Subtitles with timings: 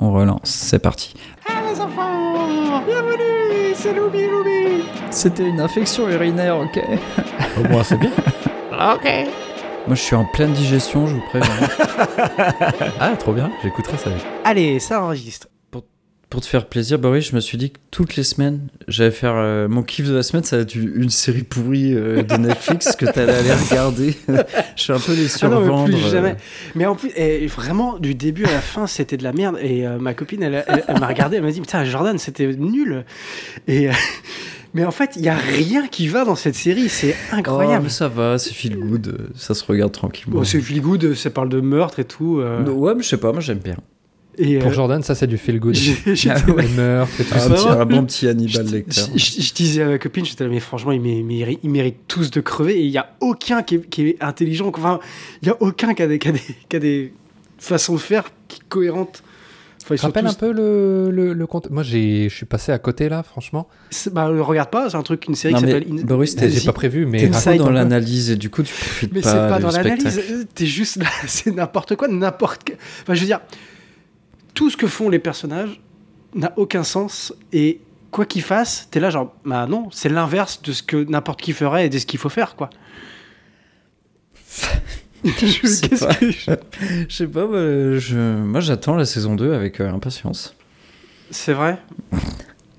[0.00, 0.40] on relance.
[0.44, 1.14] C'est parti.
[1.48, 6.80] Ah les enfants Bienvenue C'est Loubi Loubi C'était une infection urinaire, ok
[7.58, 8.10] Au moins, c'est bien.
[8.72, 9.04] Ok
[9.86, 11.50] Moi, je suis en pleine digestion, je vous préviens.
[13.00, 13.50] Ah, trop bien.
[13.62, 14.10] J'écouterai ça.
[14.44, 15.48] Allez, ça enregistre.
[16.30, 19.10] Pour te faire plaisir, bah oui, je me suis dit que toutes les semaines, j'allais
[19.10, 22.36] faire euh, mon kiff de la semaine, ça va être une série pourrie euh, de
[22.36, 24.14] Netflix que t'allais aller regarder.
[24.76, 25.88] je suis un peu les Ah non, survendre.
[25.88, 26.36] mais plus jamais.
[26.76, 29.58] Mais en plus, eh, vraiment, du début à la fin, c'était de la merde.
[29.60, 32.46] Et euh, ma copine, elle, elle- elle m'a regardé, elle m'a dit Putain, Jordan, c'était
[32.46, 33.04] nul.
[33.66, 33.88] Et,
[34.72, 36.88] mais en fait, il n'y a rien qui va dans cette série.
[36.88, 37.82] C'est Oh, incroyable.
[37.82, 40.36] mais ça va, c'est feel good, ça se regarde tranquillement.
[40.38, 42.38] Bon, c'est feel good, ça parle de meurtre et tout.
[42.38, 43.76] euh, Ouais, mais je sais pas, moi j'aime bien.
[44.40, 45.74] Et, Pour euh, Jordan, ça, c'est du feel good.
[45.76, 46.64] j'ai- j'ai- Ah ouais.
[47.16, 49.02] Tout Un, bon petit Hannibal Lecter.
[49.14, 52.30] je- disais à ma copine, j'étais là, mais franchement, ils, mé- mé- ils méritent tous
[52.30, 54.72] de crever et il n'y a aucun qui est, qui est intelligent.
[54.74, 55.00] Enfin,
[55.42, 57.12] il n'y a aucun qui a, des, qui, a des, qui a des
[57.58, 59.22] façons de faire qui cohérentes.
[59.82, 62.34] Enfin, ils Tu sont rappelles tous- un peu le, le, le compte Moi, j'ai- je
[62.34, 63.66] suis passé à côté là, franchement.
[63.90, 65.88] C'est- Bah, euh, regarde pas, c'est un truc, une série Non, qui mais s'appelle.
[66.00, 69.22] In- Boris, J'ai pas prévu, mais t'es dans l'analyse et du coup tu profites Mais
[69.22, 72.70] c'est pas, pas du dans l'analyse, euh, t'es juste là, c'est n'importe quoi, n'importe.
[73.02, 73.40] Enfin, je veux dire,
[74.54, 75.80] tout ce que font les personnages
[76.34, 80.72] n'a aucun sens et quoi qu'ils fassent, t'es là genre, bah non, c'est l'inverse de
[80.72, 82.70] ce que n'importe qui ferait et de ce qu'il faut faire, quoi.
[85.24, 86.14] Je- sais qu'est-ce pas.
[86.14, 86.50] que je-
[87.08, 88.16] Je sais pas, bah, je...
[88.42, 90.54] moi j'attends la saison 2 avec euh, impatience.
[91.30, 91.78] C'est vrai?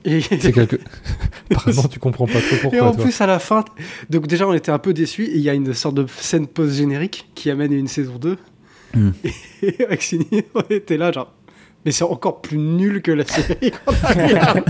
[0.03, 0.77] Et, c'est quelque.
[1.51, 2.79] Apparemment, tu comprends pas trop pourquoi.
[2.79, 3.03] et en toi.
[3.03, 3.63] plus, à la fin,
[4.09, 6.47] donc déjà, on était un peu déçus et il y a une sorte de scène
[6.47, 8.35] post-générique qui amène une saison 2.
[8.95, 9.11] Hmm.
[9.61, 11.31] Et avec Sini, on était là, genre,
[11.85, 14.55] mais c'est encore plus nul que la série qu'on a.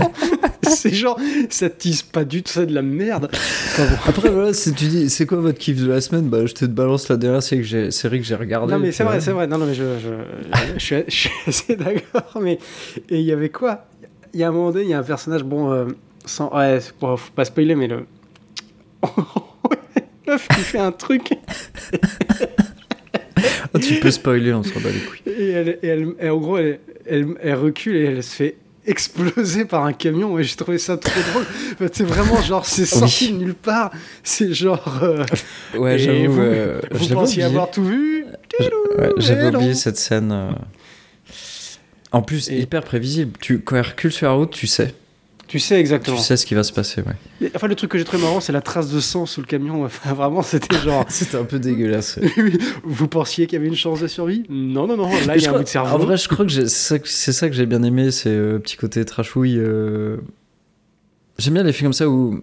[0.64, 1.18] C'est genre,
[1.50, 3.28] ça tease pas du tout, c'est de la merde.
[3.32, 3.96] Enfin bon.
[4.06, 6.64] Après, voilà, si tu dis c'est quoi votre kiff de la semaine, bah je te
[6.64, 8.72] balance la dernière série que j'ai, série que j'ai regardée.
[8.72, 9.46] Non, mais c'est vrai, c'est vrai.
[9.48, 10.08] Non, non, mais je, je,
[10.78, 12.40] je, suis, je suis assez d'accord.
[12.40, 12.58] Mais
[13.10, 13.86] et il y avait quoi?
[14.34, 15.86] Il y a un moment donné, il y a un personnage, bon, euh,
[16.24, 18.06] sans, ouais, c'est- bon, faut pas spoiler, mais le.
[20.28, 21.32] Meuf qui fait un truc
[23.74, 25.32] Ah, tu peux spoiler, on s'en bat les couilles.
[25.32, 28.56] et, elle, et, elle- et en gros, elle, elle, elle recule et elle se fait
[28.84, 31.44] exploser par un camion et j'ai trouvé ça trop drôle.
[31.74, 33.92] Enfin, c'est vraiment genre, c'est sorti de nulle part.
[34.24, 35.00] C'est genre.
[35.02, 35.24] euh,
[35.76, 36.32] Ouais, j'avoue.
[36.32, 38.24] vous, euh, vous pensiez avoir tout vu
[39.16, 40.30] j'avais oublié cette scène.
[40.32, 40.50] euh.
[42.10, 43.32] En plus, Et- hyper prévisible.
[43.40, 44.94] Tu, quand elle recule sur la route, tu sais.
[45.52, 46.16] Tu sais exactement.
[46.16, 47.50] Tu sais ce qui va se passer, ouais.
[47.54, 49.84] Enfin, le truc que j'ai trouvé marrant, c'est la trace de sang sous le camion.
[49.84, 51.04] Enfin, vraiment, c'était genre.
[51.10, 52.18] C'était un peu dégueulasse.
[52.84, 54.44] Vous pensiez qu'il y avait une chance de survie?
[54.48, 55.10] Non, non, non.
[55.26, 55.94] Là, il y a un crois- bout de cerveau.
[55.94, 59.04] En vrai, je crois que c'est ça que- j'ai bien aimé, c'est euh, petit côté
[59.04, 59.58] trashouille.
[59.58, 60.16] euh.
[61.38, 62.40] J'aime bien les films comme ça où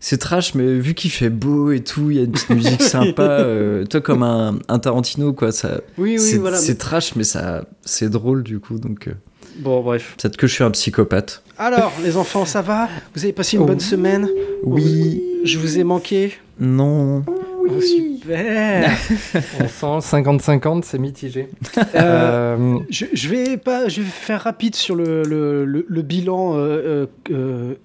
[0.00, 2.82] c'est trash, mais vu qu'il fait beau et tout, il y a une petite musique
[3.14, 3.22] sympa.
[3.22, 5.52] euh, toi, comme un, un Tarantino, quoi.
[5.52, 6.56] Ça, oui, oui, c'est voilà.
[6.58, 8.78] c'est trash, mais ça, c'est drôle du coup.
[8.80, 9.12] Donc, euh,
[9.60, 10.16] Bon, bref.
[10.20, 11.42] peut-être que je suis un psychopathe.
[11.58, 12.88] Alors, les enfants, ça va?
[13.14, 13.66] Vous avez passé une Oh.
[13.66, 14.28] bonne semaine?
[14.64, 16.34] Oui, Je vous ai manqué?
[16.58, 17.22] Non.
[17.26, 18.90] Oh, super
[19.80, 21.48] On sent 50-50, c'est mitigé.
[21.78, 26.02] Euh, Euh, je, je vais pas, je vais faire rapide sur le, le, le- le
[26.02, 27.06] bilan euh,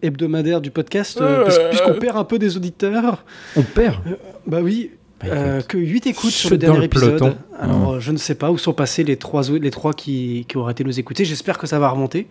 [0.02, 3.24] hebdomadaire du podcast, euh, puisqu'on perd un peu des auditeurs.
[3.56, 3.96] On perd?
[4.47, 4.92] Bah oui,
[5.24, 5.68] euh, écoute.
[5.68, 7.18] que 8 écoutes sur le dernier le épisode.
[7.20, 7.38] peloton.
[7.59, 10.46] Alors, euh, je ne sais pas où sont passés les trois, au- les trois qui,
[10.48, 11.24] qui auraient été nous écouter.
[11.26, 12.28] J'espère que ça va remonter.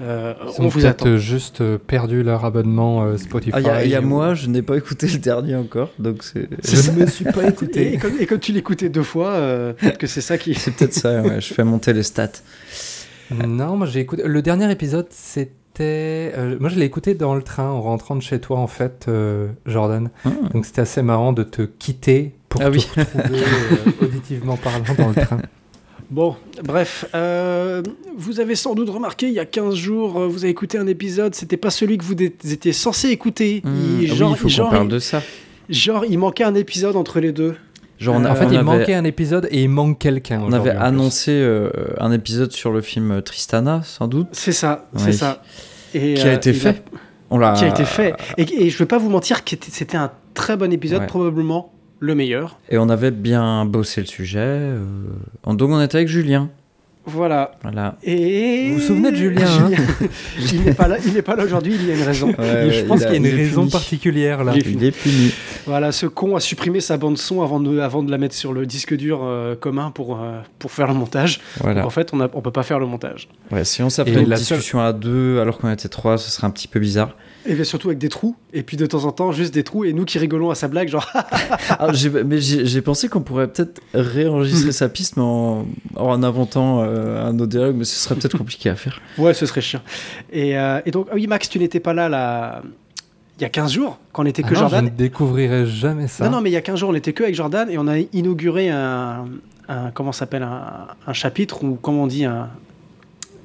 [0.00, 1.16] Euh, ils on ont vous peut-être attend.
[1.16, 3.50] juste euh, perdu leur abonnement euh, Spotify.
[3.66, 6.48] Ah, il y y a moi, je n'ai pas écouté le dernier encore, donc c'est.
[6.62, 7.98] C'est Je ne me suis pas Et, écouté.
[7.98, 10.54] comme, et comme tu l'écoutais deux fois, euh, peut-être que c'est ça qui.
[10.54, 12.28] C'est peut-être ça, ouais, je fais monter les stats.
[13.44, 14.22] Non, moi j'ai écouté.
[14.24, 15.06] Le dernier épisode,
[15.78, 16.32] c'était.
[16.36, 19.06] euh, moi je l'ai écouté dans le train en rentrant de chez toi, en fait,
[19.08, 20.10] euh, Jordan.
[20.24, 20.30] Ah.
[20.52, 22.86] Donc c'était assez marrant de te quitter pour Ah te oui.
[22.96, 25.38] retrouver euh, auditivement parlant dans le train.
[26.10, 27.82] Bon, bref, euh,
[28.16, 31.34] vous avez sans doute remarqué, il y a 15 jours, vous avez écouté un épisode,
[31.34, 33.60] c'était pas celui que vous étiez censé écouter.
[33.62, 35.22] Hmm, Il- ah oui, il faut genre, qu'on parle il- de ça.
[35.68, 37.56] genre, il manquait un épisode entre les deux.
[37.98, 40.40] Genre, on a- en fait, on il avait- manquait un épisode et il manque quelqu'un.
[40.42, 45.12] On avait annoncé euh, un épisode sur le film Tristana, sans doute, C'est ça, c'est
[45.12, 45.42] ça.
[45.94, 46.82] Et, qui a euh, été fait.
[47.30, 47.52] On l'a.
[47.52, 48.14] qui a été fait.
[48.36, 51.06] Et, et je vais pas vous mentir que c'était un très bon épisode, Ouais.
[51.06, 52.58] probablement le meilleur.
[52.70, 54.38] Et on avait bien bossé le sujet.
[54.40, 54.84] euh,
[55.46, 56.48] Donc on était avec Julien.
[57.08, 57.52] Voilà.
[57.62, 57.96] Voilà.
[58.02, 59.70] Et Vous vous souvenez de Julien, hein
[60.52, 61.74] Il n'est pas là, il n'est pas là aujourd'hui.
[61.74, 62.28] Il y a une raison.
[62.30, 63.70] Et je pense qu'il y a une il est raison puni.
[63.72, 64.52] particulière là.
[64.54, 65.32] Il est Il est puni.
[65.66, 68.52] Voilà, ce con a supprimé sa bande son avant de, avant de la mettre sur
[68.52, 71.40] le disque dur euh, commun pour, euh, pour faire le montage.
[71.60, 71.80] Voilà.
[71.80, 73.28] Donc, en fait, on ne on peut pas faire le montage.
[73.50, 76.18] Ouais, sinon ça Et ferait une la seule- discussion à deux alors qu'on était trois,
[76.18, 77.14] ce serait un petit peu bizarre.
[77.46, 78.36] Et bien surtout avec des trous.
[78.52, 79.84] Et puis de temps en temps, juste des trous.
[79.84, 81.08] Et nous qui rigolons à sa blague, genre.
[81.70, 86.82] Ah, j'ai- mais j'ai pensé qu'on pourrait peut-être réenregistrer sa piste, mais en, en inventant
[86.82, 89.00] euh, un autre dialogue, mais ce serait peut-être compliqué à faire.
[89.16, 89.80] Ouais, ce serait chiant.
[90.32, 92.62] Et, euh, et donc, ah oui, Max, tu n'étais pas là, là
[93.38, 94.84] il y a 15 jours, quand on n'était que Ah non, Jordan.
[94.86, 96.24] Je ne découvrirai jamais ça.
[96.24, 97.86] Non, non, mais il y a 15 jours, on n'était que avec Jordan et on
[97.86, 99.26] a inauguré un,
[99.68, 102.48] un comment ça s'appelle, un, un chapitre ou comment on dit, un,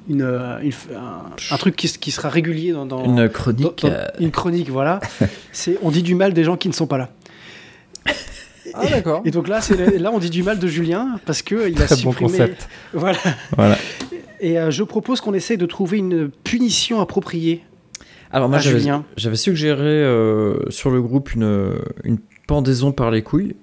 [0.08, 1.22] une, euh, une- un,
[1.54, 3.82] un truc qui, sera régulier dans, dans- Une chronique.
[3.82, 5.00] dans- euh, une chronique, voilà.
[5.52, 7.10] C'est on dit du mal des gens qui ne sont pas là.
[8.74, 9.22] Ah d'accord.
[9.24, 11.86] Et donc là, c'est là on dit du mal de Julien parce que il a
[11.86, 12.30] Très bon supprimé.
[12.32, 12.68] concept.
[12.92, 13.18] Voilà.
[13.56, 13.78] Voilà.
[14.40, 17.62] Et euh, je propose qu'on essaye de trouver une punition appropriée
[18.32, 19.04] Alors moi j'avais Julien.
[19.16, 22.18] j'avais suggéré euh, sur le groupe une, une
[22.48, 23.54] pendaison par les couilles,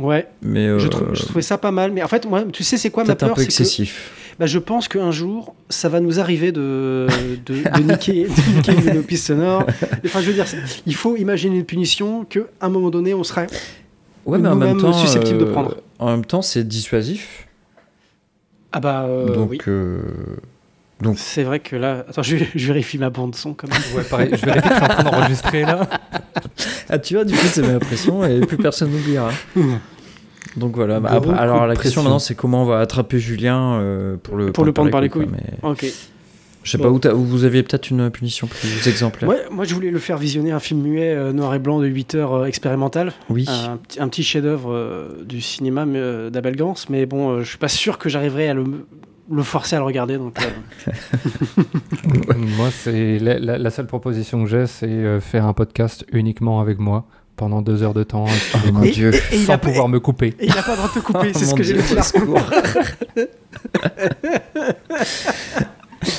[0.00, 1.92] Ouais, mais euh, je, trou- je trouvais ça pas mal.
[1.92, 3.52] Mais en fait, moi, tu sais, c'est quoi ma peut-être un peur peu C'est que
[3.52, 4.12] excessif.
[4.38, 7.06] bah, je pense qu'un jour, ça va nous arriver de,
[7.46, 9.64] de, de niquer, de niquer nos pistes sonores.
[10.04, 10.46] Enfin, je veux dire,
[10.86, 13.42] il faut imaginer une punition qu'à un moment donné, on sera.
[14.24, 15.76] Ouais, mais en même temps, susceptibles de euh, prendre.
[15.98, 17.46] en même temps, c'est dissuasif.
[18.72, 19.58] Ah bah euh, donc, oui.
[21.16, 22.04] C'est vrai que là.
[22.08, 23.78] Attends, je, je vérifie ma bande son quand même.
[23.96, 24.30] Ouais, pareil.
[24.32, 25.88] Je vérifie que je suis en train d'enregistrer là.
[26.88, 29.30] ah tu vois, du coup, c'est ma pression et plus personne n'oubliera.
[30.56, 31.00] Donc voilà.
[31.00, 34.52] Bah, après- alors la question maintenant, c'est comment on va attraper Julien euh, pour le
[34.52, 35.32] Pour le prendre par les quoi, couilles.
[35.32, 35.86] mais Ok.
[36.64, 36.98] je sais Bon.
[36.98, 39.28] pas où, où vous aviez peut-être une punition plus exemplaire.
[39.28, 41.86] Ouais, moi, je voulais le faire visionner un film muet euh, noir et blanc de
[41.86, 43.12] 8 heures euh, expérimental.
[43.28, 43.46] Oui.
[43.48, 47.48] un, petit- un petit chef-d'œuvre euh, du cinéma euh, d'Abel Gans, mais bon, euh, je
[47.48, 48.64] suis pas sûr que j'arriverai à le,
[49.30, 50.16] le forcer à le regarder.
[50.18, 51.72] Donc, euh,
[52.56, 56.60] moi, c'est la, la- la seule proposition que j'ai, c'est euh, faire un podcast uniquement
[56.60, 57.04] avec moi
[57.36, 59.12] pendant deux heures de temps, Oh mon Et- dieu.
[59.32, 60.34] et sans a- pouvoir me couper.
[60.40, 61.74] Et il n'a pas le droit de te couper, c'est Oh ce mon que j'ai
[61.74, 61.82] dit.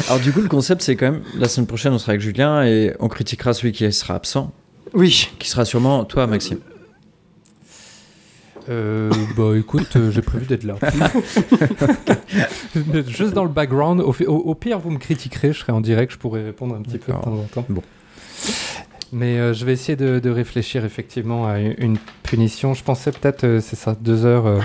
[0.08, 2.64] Alors du coup, le concept, c'est quand même, la semaine prochaine, on sera avec Julien
[2.64, 4.52] et on critiquera celui qui sera absent,
[4.94, 6.60] Oui, qui sera sûrement toi, Maxime.
[8.70, 10.76] Euh, bah écoute, euh, j'ai prévu d'être là.
[13.08, 15.82] Juste dans le background, au, fi- au- au pire, vous me critiquerez, je serai en
[15.82, 17.66] direct, je pourrai répondre un petit peu de temps en temps.
[17.70, 17.82] Bon.
[19.14, 22.74] Mais euh, je vais essayer de, de réfléchir effectivement à une, une punition.
[22.74, 24.62] Je pensais peut-être, euh, c'est ça, deux heures,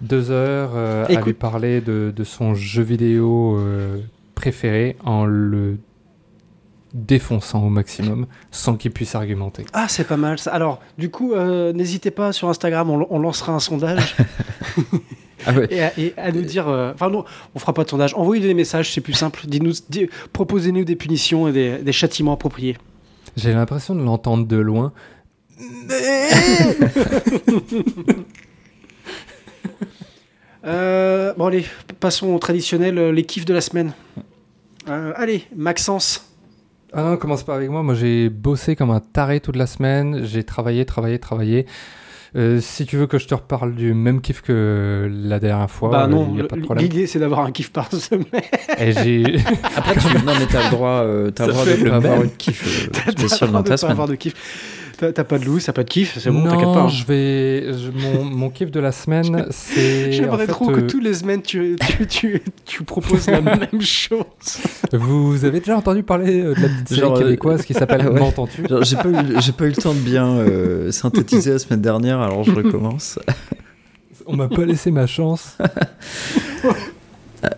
[0.00, 3.58] deux heures à lui parler de, de son jeu vidéo
[4.34, 5.78] préféré en le
[6.94, 9.66] défonçant au maximum sans qu'il puisse argumenter.
[9.72, 10.52] ah, c'est pas mal ça.
[10.52, 14.16] Alors, du coup, euh, n'hésitez pas sur Instagram, on, on lancera un sondage
[15.46, 15.66] Ah ouais.
[15.70, 16.68] et, à, et à nous dire.
[16.68, 17.24] euh, Enfin, non,
[17.54, 18.14] on fera pas de sondage.
[18.14, 19.42] Envoyez des messages, c'est plus simple.
[19.46, 19.72] Dites-nous,
[20.32, 22.78] proposez-nous des punitions et des, des châtiments appropriés.
[23.36, 24.92] J'ai l'impression de l'entendre de loin.
[30.66, 31.66] Euh, bon, allez,
[32.00, 33.92] passons au traditionnel, les kiffs de la semaine.
[34.86, 36.33] Allez, Maxence.
[36.96, 37.82] Ah non, commence pas avec moi.
[37.82, 40.20] Moi, j'ai bossé comme un taré toute la semaine.
[40.24, 41.66] J'ai travaillé, travaillé, travaillé.
[42.36, 45.90] Euh, si tu veux que je te reparle du même kiff que la dernière fois,
[45.90, 46.82] bah euh, non, y a pas de problème.
[46.84, 48.24] l'idée c'est d'avoir un kiff par semaine.
[48.78, 49.36] Et j'ai...
[49.76, 50.24] Après, tu...
[50.24, 52.88] non, mais t'as le droit, euh, t'as le droit de le pas avoir de kiff
[52.88, 53.92] euh, T'as spécial le droit dans de ta pas semaine.
[53.92, 54.34] avoir de kiff.
[55.12, 56.82] T'as pas de loup, ça pas de kiff, c'est bon, t'inquiète pas.
[56.82, 56.88] hein.
[56.88, 57.72] je vais...
[57.72, 60.12] je- Mon, mon kiff de la semaine, c'est...
[60.12, 63.40] J'aimerais en fait, trop que euh, toutes les semaines tu, tu, tu, tu proposes la
[63.42, 64.24] même chose.
[64.92, 68.02] Vous avez déjà entendu parler euh, de la petite série Genre, euh, québécoise qui s'appelle
[68.06, 68.20] ah ouais.
[68.20, 68.64] M'entends-tu?
[68.82, 72.20] J'ai pas, eu- j'ai pas eu le temps de bien euh, synthétiser la semaine dernière,
[72.20, 73.18] alors je recommence.
[74.26, 75.58] On m'a pas laissé ma chance.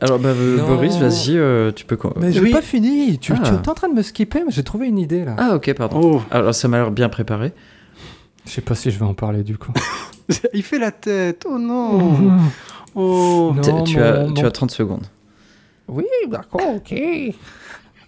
[0.00, 0.58] Alors, bah, euh.
[0.66, 1.96] Boris, vas-y, euh, tu peux.
[2.20, 2.50] Mais j'ai Oui.
[2.52, 3.18] pas fini.
[3.18, 3.40] Tu, Ah.
[3.44, 5.34] tu es en train de me skipper, mais j'ai trouvé une idée là.
[5.38, 6.00] Ah, ok, pardon.
[6.02, 7.52] Oh, Alors, ça m'a l'air bien préparé.
[8.46, 9.72] Je sais pas si je vais en parler du coup.
[10.54, 11.44] il fait la tête.
[11.48, 12.30] Oh non.
[12.98, 13.52] Oh.
[13.54, 15.04] Non, tu, mon- as, mon- tu as 30 secondes.
[15.86, 16.94] Oui, d'accord, ok.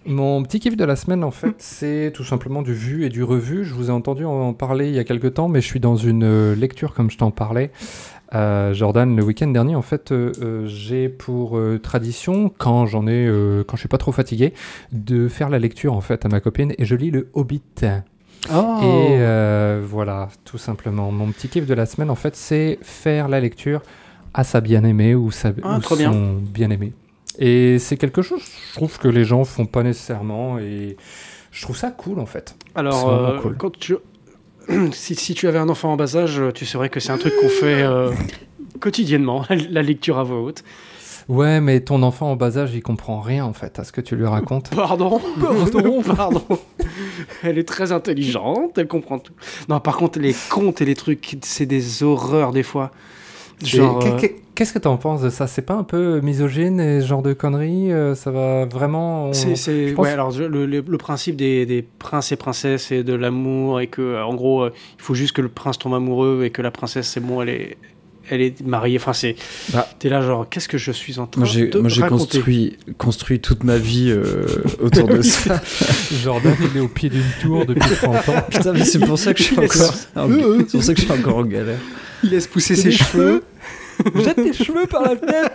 [0.09, 3.23] Mon petit kiff de la semaine, en fait, c'est tout simplement du vu et du
[3.23, 3.63] revu.
[3.63, 5.95] Je vous ai entendu en parler il y a quelques temps, mais je suis dans
[5.95, 7.71] une euh, lecture comme je t'en parlais.
[8.35, 13.27] Euh, Jordan, le week-end dernier, en fait, euh, j'ai pour euh, tradition, quand j'en ai,
[13.67, 14.53] quand je suis pas trop fatigué,
[14.91, 17.61] de faire la lecture en fait à ma copine et je lis le Hobbit.
[18.53, 18.79] Oh.
[18.83, 21.11] Et voilà, tout simplement.
[21.11, 23.81] Mon petit kiff de la semaine, en fait, c'est faire la lecture
[24.33, 26.11] à sa bien-aimée ou, sa, Ah, ou son bien.
[26.41, 26.93] bien-aimé.
[27.39, 30.59] Et c'est quelque chose, je trouve, que les gens font pas nécessairement.
[30.59, 30.97] Et
[31.51, 32.55] je trouve ça cool, en fait.
[32.75, 33.57] Alors, euh, cool.
[33.57, 33.95] quand tu...
[34.91, 37.33] si, si tu avais un enfant en bas âge, tu saurais que c'est un truc
[37.41, 38.11] qu'on fait euh,
[38.79, 40.63] quotidiennement, la lecture à voix haute.
[41.29, 44.01] Ouais, mais ton enfant en bas âge, il comprend rien, en fait, à ce que
[44.01, 44.71] tu lui racontes.
[44.75, 46.43] Pardon, pardon, pardon.
[47.43, 49.33] Elle est très intelligente, elle comprend tout.
[49.69, 52.91] Non, par contre, les contes et les trucs, c'est des horreurs des fois.
[53.63, 55.47] Genre, euh, qu'est- Qu'est-ce que t'en penses de ça?
[55.47, 59.27] C'est pas un peu misogyne et ce genre de conneries euh, Ça va vraiment.
[59.27, 62.33] on- c'est, c'est- je pense- ouais, alors je- le, le- le principe des, des princes
[62.33, 65.41] et princesses et de l'amour et que, euh, en gros, euh, il faut juste que
[65.41, 67.77] le prince tombe amoureux et que la princesse, c'est bon, elle est,
[68.29, 68.97] elle est mariée.
[68.97, 69.37] Enfin, c'est.
[69.71, 69.87] Bah.
[69.97, 72.23] T'es là, genre, qu'est-ce que je suis en train j'ai, de moi, j'ai raconter?
[72.25, 74.45] construit, construit toute ma vie euh,
[74.81, 75.61] autour de ça.
[76.21, 78.43] Jordan, il est au pied d'une tour depuis 30 ans.
[78.51, 80.29] Putain, mais c'est pour ça que je suis encore, en-
[80.67, 81.79] c'est pour ça que je suis encore en galère.
[82.23, 83.43] Il laisse pousser ses cheveux.
[84.15, 85.51] Jette tes cheveux par la fenêtre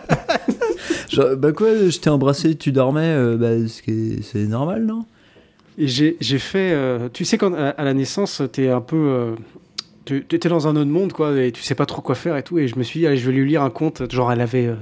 [1.11, 5.05] Genre, bah quoi, je t'ai embrassé, tu dormais, euh, bah c'est, c'est normal, non?
[5.79, 6.73] Et j'ai j'ai fait.
[6.73, 8.97] euh, tu sais, quand à, à la naissance, t'es un peu.
[8.97, 9.35] euh,
[10.05, 12.43] tu étais dans un autre monde, quoi, et tu sais pas trop quoi faire et
[12.43, 12.59] tout.
[12.59, 14.11] Et je me suis dit, allez, je vais lui lire un conte.
[14.13, 14.75] Genre, elle avait euh,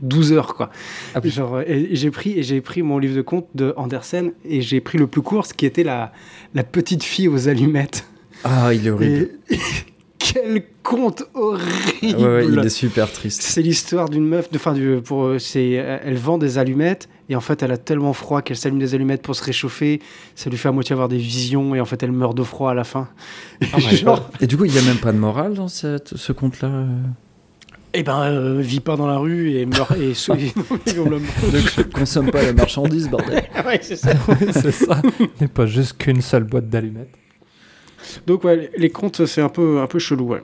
[0.00, 0.70] 12 heures, quoi.
[1.14, 1.28] Ah oui.
[1.30, 1.60] Genre,
[1.92, 5.06] j'ai pris, et j'ai pris mon livre de contes de Andersen et j'ai pris le
[5.06, 6.12] plus court, ce qui était la,
[6.54, 8.06] la petite fille aux allumettes.
[8.44, 9.28] Ah, il est horrible.
[9.50, 9.56] Et
[10.32, 11.66] quel conte horrible!
[12.02, 13.42] Ouais, ouais, il est super triste.
[13.42, 17.40] C'est l'histoire d'une meuf, enfin, du, pour, euh, c'est, elle vend des allumettes et en
[17.40, 20.00] fait elle a tellement froid qu'elle s'allume des allumettes pour se réchauffer.
[20.34, 22.70] Ça lui fait à moitié avoir des visions et en fait elle meurt de froid
[22.70, 23.08] à la fin.
[23.74, 26.32] Oh Genre, Et du coup, il n'y a même pas de morale dans cette, ce
[26.32, 26.86] conte-là euh
[27.98, 30.12] eh ben, euh, vit pas dans la rue et meurt et
[30.94, 33.42] Donc, consomme pas la marchandise, bordel.
[33.66, 34.10] Ouais, c'est ça.
[34.28, 35.00] Ouais, c'est ça.
[35.18, 37.16] Il n'est pas juste qu'une seule boîte d'allumettes.
[38.26, 40.42] Donc ouais, les contes c'est un peu, un peu chelou, ouais.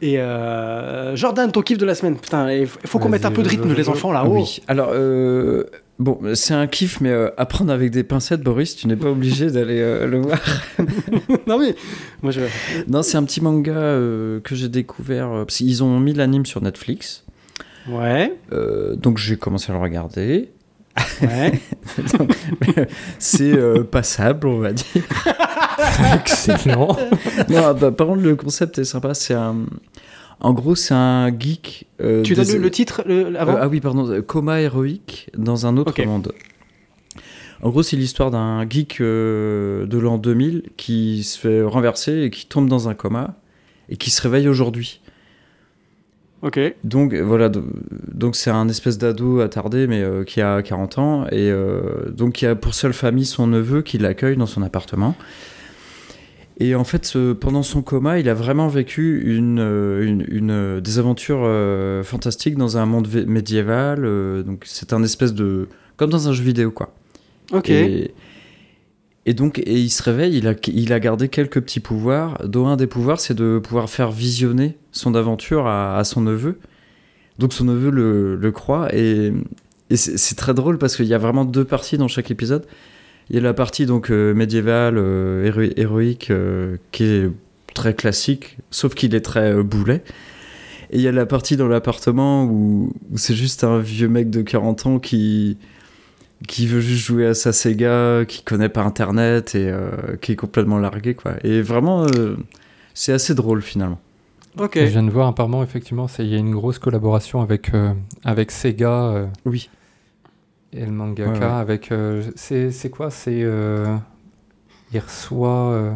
[0.00, 2.16] Et euh, Jordan, ton kiff de la semaine.
[2.16, 4.34] Putain, il faut qu'on mette un peu de rythme, je- les enfants là-haut.
[4.34, 4.60] Oui.
[4.66, 5.64] Alors, euh,
[6.00, 8.74] bon, c'est un kiff, mais euh, à prendre avec des pincettes, Boris.
[8.76, 10.40] Tu n'es pas obligé d'aller euh, le voir.
[11.46, 11.74] non mais,
[12.22, 12.40] moi je.
[12.88, 15.30] Non, c'est un petit manga euh, que j'ai découvert.
[15.30, 17.24] euh, parce qu'ils ont mis l'anime sur Netflix.
[17.88, 20.50] Ouais, Euh, donc, j'ai commencé à le regarder.
[21.22, 21.60] ouais.
[23.18, 25.02] C'est euh, passable, on va dire.
[26.20, 26.96] Excellent.
[27.48, 29.14] Non, bah, par contre, le concept est sympa.
[29.14, 29.56] C'est un.
[30.40, 31.86] En gros, c'est un geek.
[32.00, 34.60] euh, tu donnes des- le, le titre le- avant Euh, ah oui, pardon, euh, coma
[34.60, 36.32] héroïque dans un autre monde.
[37.62, 42.30] En gros, c'est l'histoire d'un geek euh, de l'an 2000 qui se fait renverser et
[42.30, 43.36] qui tombe dans un coma
[43.88, 45.00] et qui se réveille aujourd'hui.
[46.42, 46.58] Ok.
[46.82, 47.64] Donc voilà, do-
[48.12, 52.32] donc c'est un espèce d'ado attardé mais euh, qui a 40 ans et euh, donc
[52.32, 55.14] qui a pour seule famille son neveu qui l'accueille dans son appartement.
[56.64, 60.80] Et en fait, pendant son coma, il a vraiment vécu une, euh, une, une, euh,
[60.80, 64.04] des aventures euh, fantastiques dans un monde médiéval.
[64.04, 65.66] euh, donc c'est un espèce de
[65.96, 66.94] comme dans un jeu vidéo quoi.
[67.50, 67.68] Ok.
[67.68, 68.14] Et,
[69.26, 72.68] et donc, et il se réveille, il a, il a gardé quelques petits pouvoirs, dont
[72.68, 76.60] un des pouvoirs, c'est de pouvoir faire visionner son aventure à, à son neveu.
[77.40, 79.32] Donc son neveu le, le croit, et,
[79.94, 82.66] c'est très drôle parce qu'il y a vraiment deux parties dans chaque épisode.
[83.30, 87.30] Il y a la partie donc euh, médiévale, euh, héro- héroïque, euh, qui est
[87.74, 90.02] très classique, sauf qu'il est très euh, boulet.
[90.90, 94.28] Et il y a la partie dans l'appartement où, où c'est juste un vieux mec
[94.28, 95.56] de 40 ans qui,
[96.46, 100.36] qui veut juste jouer à sa Sega, qui connaît pas Internet et euh, qui est
[100.36, 101.34] complètement largué, quoi.
[101.44, 102.36] Et vraiment, euh,
[102.92, 104.00] c'est assez drôle finalement.
[104.58, 104.72] Ok.
[104.74, 108.50] Je viens de voir apparemment, effectivement, il y a une grosse collaboration avec, euh, avec
[108.50, 109.70] Sega euh, Oui.
[110.72, 111.30] Et le mangaka.
[111.32, 111.44] Ouais, ouais.
[111.44, 113.10] Avec, euh, c'est quoi?
[113.10, 113.40] C'est.
[113.42, 113.96] euh,
[114.92, 115.72] il reçoit.
[115.72, 115.92] euh,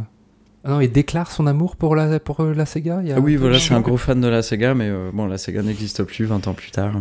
[0.65, 3.01] Ah non, il déclare son amour pour la, pour la Sega?
[3.03, 4.89] Il y a Ah oui, voilà, de c'est un gros fan de la Sega, mais
[4.89, 6.97] euh, bon, la Sega n'existe plus 20 ans plus tard.
[6.97, 7.01] euh.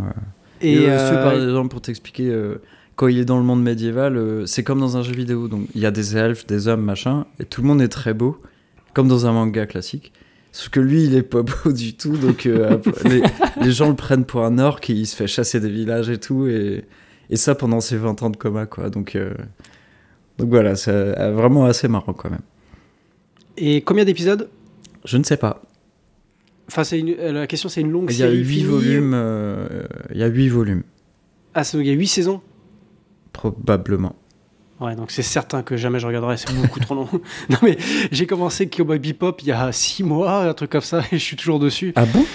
[0.61, 2.33] Et, Et, par exemple, pour t'expliquer,
[2.95, 5.47] quand il est dans le monde médiéval, c'est comme dans un jeu vidéo.
[5.49, 8.13] Donc, il y a des elfes, des hommes, machin, et tout le monde est très
[8.13, 8.41] beau,
[8.93, 10.13] comme dans un manga classique.
[10.53, 13.21] Sauf que lui, il est pas beau du tout, donc euh, les,
[13.61, 16.17] les gens le prennent pour un orc et il se fait chasser des villages et
[16.17, 16.85] tout, et,
[17.29, 18.89] et ça pendant ses 20 ans de coma, quoi.
[18.89, 19.33] Donc, euh,
[20.37, 22.41] donc voilà, c'est euh, vraiment assez marrant quand même.
[23.57, 24.49] et combien d'épisodes?
[25.05, 25.61] Je ne sais pas.
[26.67, 28.39] Enfin, c'est une- euh, la question, c'est une longue Il y a série.
[28.39, 29.11] 8 finie volumes.
[29.13, 30.83] euh, il y a 8 volumes,
[31.53, 32.41] Ah, c'est- il y a 8 saisons?
[33.33, 34.15] Probablement.
[34.81, 37.07] Ouais, donc c'est certain que jamais je regarderai, c'est beaucoup trop long.
[37.49, 37.77] non, mais
[38.11, 41.23] j'ai commencé Cowboy Bebop il y a 6 mois, un truc comme ça, et je
[41.23, 41.93] suis toujours dessus.
[41.95, 42.25] Ah bon?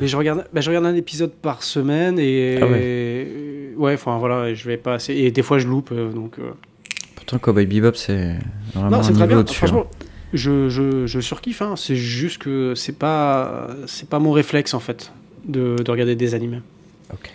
[0.00, 2.58] Mais je regarde, bah, je regarde un épisode par semaine, et.
[2.62, 5.14] Ah et- ouais, enfin voilà, je vais pas assez.
[5.14, 6.38] Et des fois je loupe, euh, donc.
[6.38, 6.50] euh,
[7.16, 8.36] Pourtant, Cowboy Bebop, c'est
[8.74, 9.38] vraiment Non, un c'est très bien.
[9.38, 9.56] au-dessus.
[9.64, 9.66] hein.
[9.66, 9.86] Franchement,
[10.34, 11.62] je, je, je surkiffe.
[11.62, 11.74] Hein.
[11.76, 15.12] C'est juste que c'est pas c'est pas mon réflexe en fait
[15.46, 16.60] de, de regarder des animés.
[17.12, 17.32] Ok.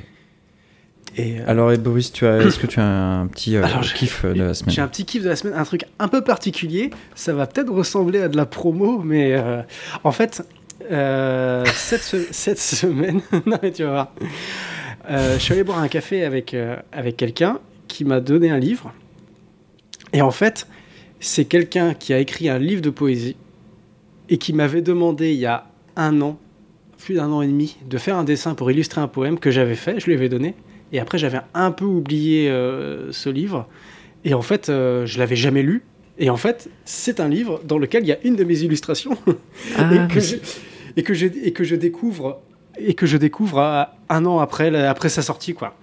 [1.18, 3.82] Et euh, Alors, et Boris, tu as, est-ce que tu as un petit euh, Alors,
[3.82, 4.74] kiff de la semaine?
[4.76, 6.92] j'ai un petit kiff de la semaine, un truc un peu particulier.
[7.16, 9.62] Ça va peut-être ressembler à de la promo, mais euh,
[10.04, 10.44] en fait,
[10.90, 14.14] cette, se- cette semaine, non mais tu vas voir.
[15.10, 18.60] Euh, je suis allé boire un café avec, euh, avec quelqu'un qui m'a donné un
[18.60, 18.94] livre.
[20.14, 20.68] Et en fait,
[21.20, 23.36] c'est quelqu'un qui a écrit un livre de poésie
[24.30, 26.40] et qui m'avait demandé il y a un an,
[26.98, 29.76] plus d'un an et demi, de faire un dessin pour illustrer un poème que j'avais
[29.76, 30.54] fait, je lui avais donné.
[30.92, 33.68] Et après, j'avais un peu oublié euh, ce livre.
[34.26, 35.84] Et en fait, je l'avais jamais lu.
[36.18, 39.18] Et en fait, c'est un livre dans lequel il y a une de mes illustrations.
[39.78, 40.20] Ah, que
[40.98, 42.42] et que je, et que je découvre
[42.86, 45.76] et que je découvre un an après, après sa sortie, quoi.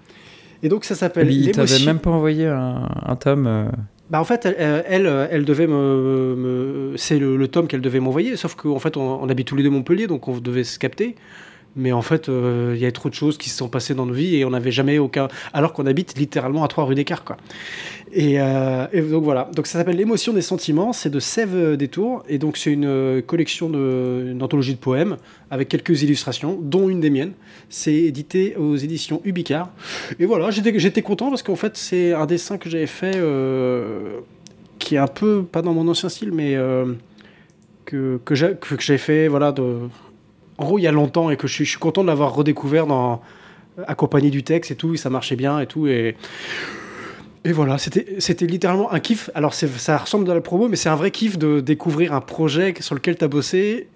[0.63, 3.47] Et donc ça s'appelle Il t'avait même pas envoyé un, un tome.
[3.47, 3.67] euh,
[4.11, 7.67] Bah en fait, elle, euh, elle, euh, elle devait me, me- c'est le, le tome
[7.67, 8.37] qu'elle devait m'envoyer.
[8.37, 11.15] Sauf qu'en fait, on, on habite tous les deux Montpellier, donc on devait se capter.
[11.77, 14.07] Mais en fait, euh, il y a trop de choses qui se sont passées dans
[14.07, 15.29] nos vies et on n'avait jamais aucun.
[15.53, 17.37] Alors qu'on habite littéralement à 3 rue d'écart, quoi.
[18.13, 19.51] Et, euh, donc voilà.
[19.55, 20.95] Donc ça s'appelle L'émotion des sentiments.
[20.95, 22.25] C'est de Sève des Tours.
[22.31, 25.19] Et donc c'est une euh, collection de, anthologie de poèmes
[25.51, 27.33] avec quelques illustrations, dont une des miennes.
[27.69, 29.69] C'est édité aux éditions Ubicar.
[30.19, 33.21] Et voilà, j'étais content parce qu'en fait, c'est un dessin que j'avais fait
[34.79, 36.57] qui est un peu, pas dans mon ancien style, mais
[37.85, 39.89] que, que j'ai fait, voilà, de,
[40.59, 42.35] en gros, il y a longtemps et que je suis, je suis content de l'avoir
[42.35, 43.21] redécouvert dans,
[43.87, 45.87] accompagné du texte et tout, et ça marchait bien et tout.
[45.87, 46.17] Et,
[47.45, 49.31] et voilà, c'était c'était littéralement un kiff.
[49.35, 52.75] Alors, ça ressemble à la promo, mais c'est un vrai kiff de découvrir un projet
[52.81, 53.89] sur lequel tu as bossé,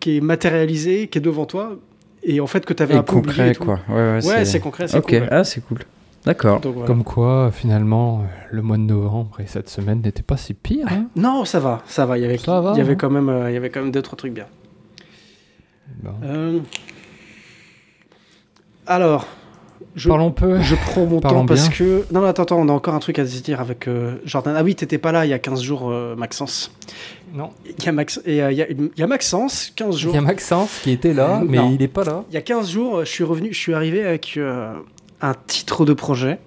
[0.00, 1.76] qui est matérialisé, qui est devant toi,
[2.24, 3.78] et en fait que tu avais Et un concret, quoi.
[3.88, 5.18] Ouais, ouais, Ouais, c'est concret, c'est Ok, cool.
[5.20, 5.28] ouais.
[5.30, 5.78] ah, c'est cool.
[6.24, 6.60] D'accord.
[6.64, 6.86] Voilà.
[6.88, 10.88] Comme quoi, finalement, euh, le mois de novembre et cette semaine n'étaient pas si pires.
[10.90, 11.06] hein.
[11.14, 12.18] Non, ça va, ça va.
[12.18, 12.96] Il y avait, Ça va, il y avait hein.
[12.98, 14.46] quand même, euh, il y avait quand même deux trois trucs bien.
[16.22, 16.58] Euh,
[18.86, 19.26] Alors,
[19.94, 20.60] je, Parlons peu.
[20.62, 21.76] je prends mon Parlons temps parce bien.
[21.78, 24.16] que non, non, attends, attends, on a encore un truc à se dire avec euh,
[24.24, 24.54] Jordan.
[24.56, 26.70] Ah oui, t'étais pas là il y a 15 jours, euh, Maxence.
[27.34, 27.50] Non.
[27.78, 29.96] Il y a Max et euh, il y, a une- il y a Maxence, 15
[29.96, 30.14] Il jours.
[30.14, 31.70] y a Maxence qui était là, mais Non.
[31.72, 32.24] il n'est pas là.
[32.30, 34.72] Il y a 15 jours, je suis revenu, je suis arrivé avec euh,
[35.20, 36.38] un titre de projet.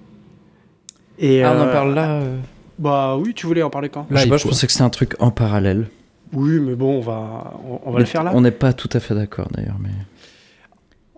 [1.19, 2.11] Et Ah, on en parle là.
[2.21, 2.37] euh.
[2.79, 4.07] Bah oui, tu voulais en parler quand?
[4.09, 5.87] Je sais Live, pas, je pensais que c'était un truc en parallèle.
[6.33, 8.31] Oui, mais bon, on va, on, on va Mais le faire là.
[8.35, 9.89] On n'est pas tout à fait d'accord d'ailleurs, mais.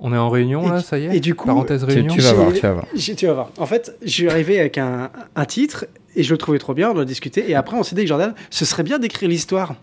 [0.04, 2.14] On est en réunion Et là, ça y est et du coup, Parenthèse Tu, réunion
[2.16, 2.86] tu vas J'ai- voir, tu vas voir.
[2.96, 3.52] J'ai- Tu vas voir.
[3.60, 6.90] En fait, je suis arrivé avec un, un titre et je le trouvais trop bien,
[6.90, 7.50] on en a discuté.
[7.52, 9.76] Et après, on s'est dit avec Jordan, ce serait bien d'écrire l'histoire.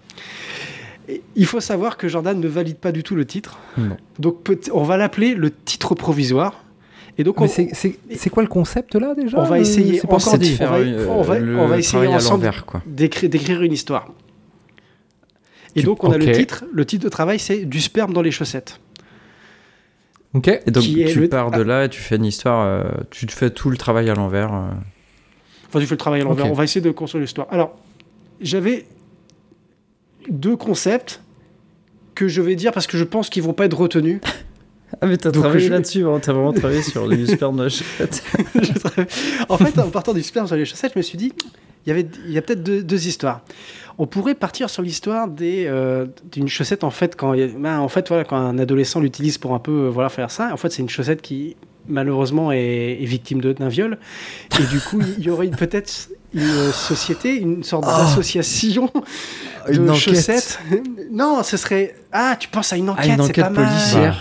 [1.36, 3.58] Il faut savoir que Jordan ne valide pas du tout le titre.
[3.78, 3.96] Non.
[4.18, 4.38] Donc,
[4.72, 6.64] on va l'appeler le titre provisoire.
[7.16, 9.38] Et donc, c'est- quoi le concept là déjà?
[9.38, 10.18] On va Euh, essayer on
[10.66, 12.48] va- euh, on va- le on va essayer ensemble.
[12.86, 14.08] d'écrire une histoire.
[15.76, 16.64] Et donc, on a le titre.
[16.72, 18.80] Le titre de travail, c'est Du sperme dans les chaussettes.
[20.34, 20.48] Ok.
[20.48, 23.32] Et donc tu le- pars de là et tu fais une histoire, euh, tu te
[23.32, 24.52] fais tout le travail à l'envers.
[24.52, 24.68] euh.
[25.68, 26.46] Enfin, tu fais le travail à l'envers.
[26.50, 27.46] On va essayer de construire l'histoire.
[27.50, 27.76] Alors,
[28.40, 28.86] j'avais
[30.28, 31.22] deux concepts
[32.14, 34.20] que je vais dire parce que je pense qu'ils vont pas être retenus.
[35.00, 38.22] Ah mais t'as travaillé je- là-dessus, hein, t'as vraiment travaillé sur du sperme chouette.
[38.54, 39.06] Je tra-
[39.48, 41.32] en fait, en partant du sperme sur les chaussettes, je me suis dit,
[41.84, 43.42] il y avait, il y a peut-être deux, deux histoires.
[44.00, 48.06] On pourrait partir sur l'histoire des, euh, d'une chaussette en fait quand, ben, en fait
[48.08, 50.52] voilà quand un adolescent l'utilise pour un peu euh, voilà faire ça.
[50.52, 51.56] En fait, c'est une chaussette qui
[51.88, 53.98] malheureusement est, est victime d'un viol
[54.60, 57.98] et du coup il y aurait peut-être une société, une sorte Oh.
[57.98, 58.90] d'association
[59.68, 60.60] de Une chaussettes.
[61.10, 64.14] Non, ce serait ah tu penses à une enquête, Ah, c'est pas mal.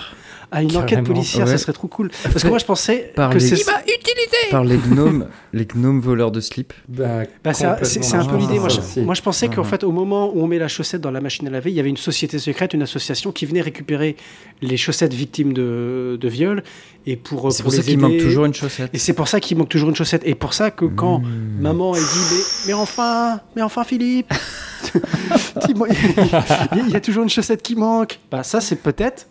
[0.49, 1.51] À une enquête policière, ouais.
[1.51, 2.09] ça serait trop cool.
[2.23, 5.99] Parce que moi je pensais Par que les- c'est Il par les gnomes, les gnomes
[5.99, 6.71] voleurs de slip.
[6.87, 8.57] Bah, Bah, c'est un- peu Ah, l'idée.
[8.59, 9.65] Moi, je- moi, je pensais qu'en Ah.
[9.65, 11.79] fait, au moment où on met la chaussette dans la machine à laver, il y
[11.81, 14.15] avait une société secrète, une association qui venait récupérer
[14.61, 16.63] les chaussettes victimes de, de viol
[17.05, 18.89] et pour, C'est pour pour ça qu'il manque toujours une chaussette.
[18.93, 20.21] Et c'est pour ça qu'il manque toujours une chaussette.
[20.25, 21.25] Et pour ça que quand Mmh.
[21.59, 24.31] maman elle dit mais, mais enfin, mais enfin Philippe,
[25.67, 28.19] il y a toujours une chaussette qui manque.
[28.31, 29.27] Bah ça c'est peut-être.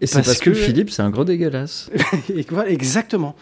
[0.00, 1.90] Et c'est parce parce que, que- Philippe, c'est un gros dégueulasse.
[2.34, 3.34] Et que voilà, exactement.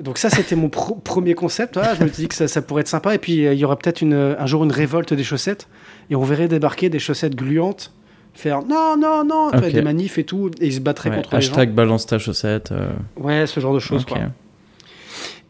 [0.00, 1.78] Donc ça, c'était mon premier concept.
[1.98, 3.14] Je me dis que ça, ça pourrait être sympa.
[3.14, 5.68] Et puis, euh, il y aura peut-être une- un jour une révolte des chaussettes.
[6.10, 7.92] Et on verrait débarquer des chaussettes gluantes.
[8.32, 9.50] Faire non, non, non.
[9.52, 9.72] tu vois, Ok.
[9.72, 10.50] Des manifs et tout.
[10.60, 12.72] Et ils se battraient Ouais, contre hashtag balance ta chaussette.
[12.72, 13.28] euh, les gens.
[13.28, 14.04] Ouais, ce genre de choses.
[14.04, 14.18] quoi.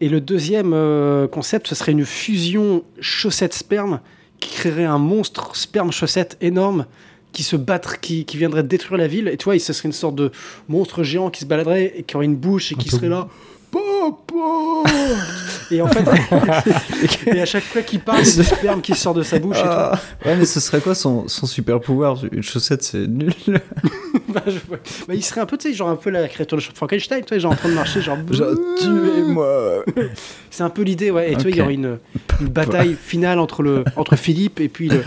[0.02, 4.00] Et le deuxième euh, concept, ce serait une fusion chaussette-sperme
[4.40, 6.84] qui créerait un monstre sperme-chaussette énorme
[7.34, 9.28] qui se battrait, qui, qui viendrait détruire la ville.
[9.28, 10.30] Et tu vois, ce serait une sorte de
[10.68, 13.28] monstre géant qui se baladerait et qui aurait une bouche et qui serait là.
[15.70, 16.04] Et en fait,
[17.34, 19.58] et à chaque fois qu'il parle, il y a sperme qui sort de sa bouche
[19.58, 19.68] et tout.
[19.68, 22.18] Ah, ouais, mais ce serait quoi son, son super pouvoir?
[22.30, 23.32] Une chaussette, c'est nul.
[24.28, 24.58] Bah, je-
[25.06, 27.28] bah, il serait un peu, tu sais, genre un peu la créature de Frankenstein, tu
[27.34, 28.18] sais, genre en train de marcher, genre.
[28.30, 28.48] Genre,
[28.80, 29.84] tuez-moi
[30.50, 31.32] C'est un peu l'idée, ouais.
[31.32, 31.98] Et tu vois, il y aurait une,
[32.40, 35.02] une bataille finale entre, le, entre Philippe et puis le,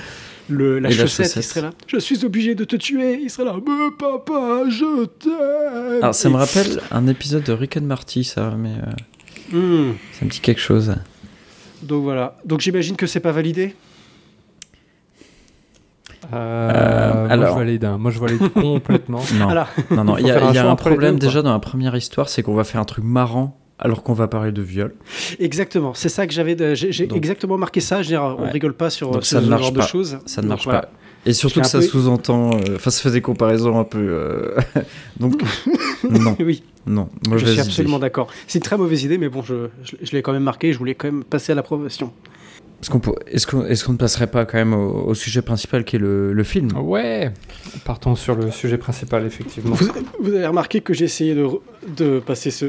[0.49, 1.35] le- la, Et la chaussette.
[1.35, 1.71] Il serait là.
[1.87, 3.19] Je suis obligé de te tuer.
[3.21, 3.55] Il serait là.
[3.55, 6.01] Mais papa, je t'aime.
[6.03, 8.71] Alors, ça Et- me rappelle un épisode de Rick and Morty, ça, mais
[9.53, 9.93] euh, Hmm.
[10.13, 10.95] ça me dit quelque chose.
[11.83, 12.37] Donc voilà.
[12.45, 13.75] Donc j'imagine que c'est pas validé.
[16.33, 17.53] Euh, moi, alors.
[17.53, 17.85] je valide.
[17.85, 17.97] hein.
[17.97, 19.21] Moi, je valide complètement.
[19.35, 20.17] Non, Alors, non, non.
[20.17, 22.55] Il y a, un y a un problème déjà dans la première histoire, c'est qu'on
[22.55, 24.93] va faire un truc marrant alors qu'on va parler de viol.
[25.39, 25.93] exactement.
[25.93, 26.75] C'est ça que j'avais.
[26.75, 28.01] J'ai exactement marqué ça.
[28.01, 28.49] Je veux dire, on Ouais.
[28.51, 29.85] rigole pas sur Donc ce ça ne genre de pas.
[29.87, 30.17] choses.
[30.25, 30.81] Ça ne Donc marche voilà.
[30.83, 30.91] pas.
[31.25, 32.51] Et surtout que ça peu- sous-entend.
[32.55, 33.99] euh, Enfin, ça fait des comparaisons un peu.
[33.99, 34.55] euh,
[35.19, 35.41] Donc,
[36.09, 37.09] non, oui, non.
[37.25, 38.27] je Mauvaise suis absolument d'accord.
[38.47, 40.71] C'est une très mauvaise idée, mais bon, je, je, je l'ai quand même marqué.
[40.73, 42.13] Je voulais quand même passer à l'approbation.
[42.81, 43.15] Est-ce qu'on qu'on
[43.65, 46.43] est-ce qu'on ne passerait pas quand même au, au sujet principal qui est le, le
[46.43, 46.69] film?
[46.77, 47.31] Ouais,
[47.85, 49.73] partons sur le sujet principal, effectivement.
[49.75, 49.87] Vous,
[50.21, 51.47] vous avez remarqué que j'ai essayé de,
[51.97, 52.65] de passer ce,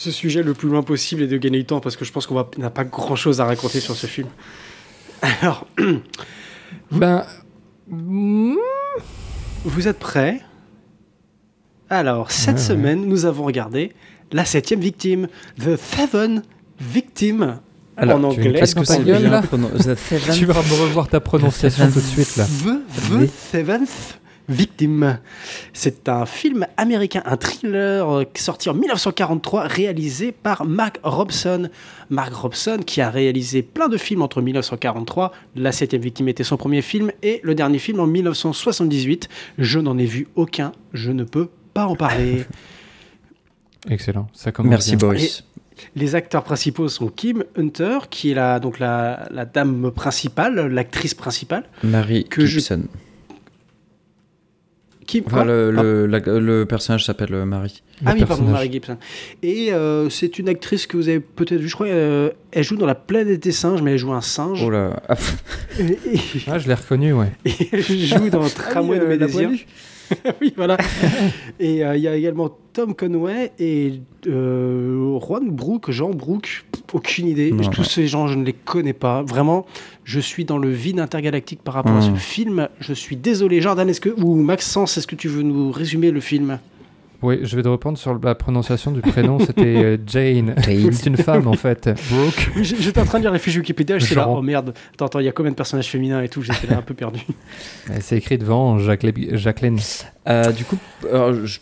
[0.00, 2.26] ce sujet le plus loin possible et de gagner du temps parce que je pense
[2.26, 4.28] qu'on n'a pas grand chose à raconter sur ce film.
[5.20, 5.66] Alors,
[6.90, 7.24] Ben.
[7.88, 8.54] mm,
[9.66, 10.40] vous êtes prêts?
[11.90, 12.66] Alors, cette Ouais, ouais.
[12.66, 13.92] semaine, nous avons regardé
[14.32, 16.44] La septième victime, The Seven
[16.80, 17.58] Victim,
[17.98, 18.52] Alors, en anglais.
[18.52, 22.36] dans ta c'est bien là The Tu vas me revoir ta prononciation tout de suite,
[22.38, 22.44] là.
[22.46, 24.18] The, the Seventh
[24.50, 25.18] Victim.
[25.72, 31.70] C'est un film américain, un thriller euh, sorti en 1943, réalisé par Mark Robson.
[32.10, 36.56] Mark Robson qui a réalisé plein de films entre 1943, La Septième Victime était son
[36.56, 39.28] premier film, et le dernier film en 1978.
[39.58, 42.44] Je n'en ai vu aucun, je ne peux pas en parler.
[43.88, 45.08] Excellent, ça commence Merci bien.
[45.08, 45.44] Boris.
[45.96, 51.14] Les acteurs principaux sont Kim Hunter, qui est la, donc la, la dame principale, l'actrice
[51.14, 51.64] principale.
[51.82, 52.60] Marie que je-.
[55.10, 55.82] Kim, Enfin, quoi le, Ah.
[55.82, 57.82] le, la- le personnage s'appelle euh, Marie.
[58.06, 58.44] Ah oui, pardon.
[58.44, 58.96] Mary Gibson.
[59.42, 62.76] Et euh, c'est une actrice que vous avez peut-être vue, je crois, euh, elle joue
[62.76, 64.62] dans La planète des singes, mais elle joue un singe.
[64.64, 65.02] Oh là.
[65.08, 65.16] Ah,
[65.80, 65.82] Et,
[66.14, 67.32] et- Ah, je l'ai reconnu, ouais.
[67.44, 69.50] et elle joue dans Tramway de mes désirs.
[70.40, 70.76] oui, voilà.
[71.58, 77.26] et euh, il y a également Tom Conway et euh, Juan Brook, Jean Brook, aucune
[77.26, 77.52] idée.
[77.52, 79.22] Non, Tous ces gens, je ne les connais pas.
[79.22, 79.66] Vraiment,
[80.04, 82.16] je suis dans le vide intergalactique par rapport à ce Mm.
[82.16, 82.68] film.
[82.80, 83.60] Je suis désolé.
[83.60, 86.58] Jordan, est-ce que, ou Maxence, est-ce que tu veux nous résumer le film?
[87.22, 90.54] Oui, je vais te reprendre sur la prononciation du prénom, c'était euh, Jane.
[90.58, 90.92] Jane.
[90.92, 91.90] C'est une femme, en fait.
[92.10, 92.50] Brooke.
[92.62, 95.26] J'étais en train de lire les fiches Wikipédia, j'étais là, oh merde, attends, attends, il
[95.26, 97.20] y a combien de personnages féminins et tout, j'étais là un peu perdu.
[98.00, 99.36] C'est écrit devant Jacqueline.
[99.36, 99.78] Jacqueline.
[100.28, 100.78] Euh, du coup,
[101.12, 101.58] alors, je,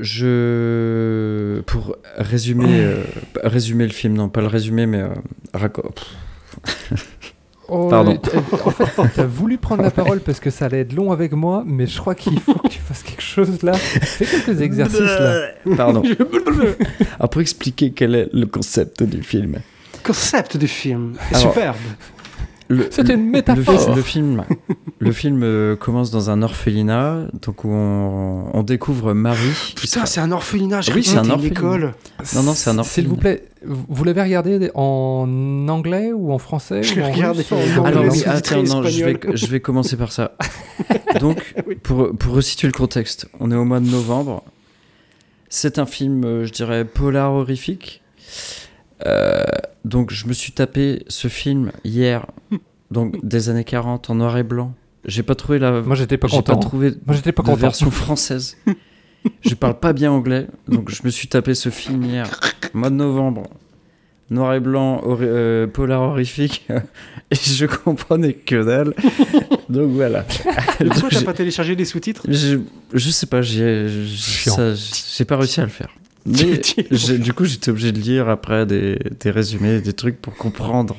[0.00, 3.02] je- pour résumer, euh,
[3.44, 5.08] résumer le film, non pas le résumer, mais euh,
[7.68, 8.18] Oh, Pardon.
[8.64, 11.64] En fait, t'as voulu prendre la parole parce que ça allait être long avec moi,
[11.66, 13.72] mais je crois qu'il faut que tu fasses quelque chose là.
[13.72, 15.48] Fais quelques exercices là.
[15.76, 16.02] Pardon.
[17.18, 19.56] Alors, pour expliquer quel est le concept du film.
[20.04, 21.76] Concept du film, Alors, superbe.
[22.90, 23.94] C'était une métaphore.
[23.94, 24.44] le film,
[24.98, 29.72] le film euh, commence dans un orphelinat, donc où on, on découvre Marie.
[29.76, 31.58] Putain, sera- c'est un orphelinat, je Oui, c'est un c'était une orphelinat.
[31.60, 31.94] école.
[32.34, 33.08] Non, non, c'est un S'il orphelinat.
[33.10, 37.56] vous plaît, vous l'avez regardé en anglais ou en français Je l'ai en regardé en
[37.56, 39.36] en anglais Alors oui, attends, non, je vais, espagnol.
[39.36, 40.32] je vais commencer par ça.
[41.20, 41.76] Donc, Oui.
[41.76, 44.42] pour, pour resituer le contexte, on est au mois de novembre.
[45.48, 48.02] C'est un film, euh, je dirais, polar horrifique.
[49.04, 49.44] Euh,
[49.84, 52.26] donc, je me suis tapé ce film hier,
[52.90, 54.74] donc des années 40, en noir et blanc.
[55.04, 55.82] J'ai pas trouvé la.
[55.82, 56.56] Moi j'étais pas j'ai content.
[56.56, 57.54] pas trouvé Moi j'étais pas content.
[57.56, 58.56] version française.
[59.42, 62.28] je parle pas bien anglais, donc je me suis tapé ce film hier,
[62.74, 63.44] mois de novembre,
[64.30, 66.66] noir et blanc, euh, polar horrifique,
[67.30, 68.94] et je comprenais que dalle.
[69.68, 70.24] Donc voilà.
[70.78, 72.22] Pourquoi t'as pas téléchargé les sous-titres?
[72.28, 72.58] je,
[72.92, 73.86] je sais pas, j'ai
[75.26, 75.88] pas réussi à le faire.
[76.26, 80.96] Mais du coup, j'étais obligé de lire après des, des résumés, des trucs pour comprendre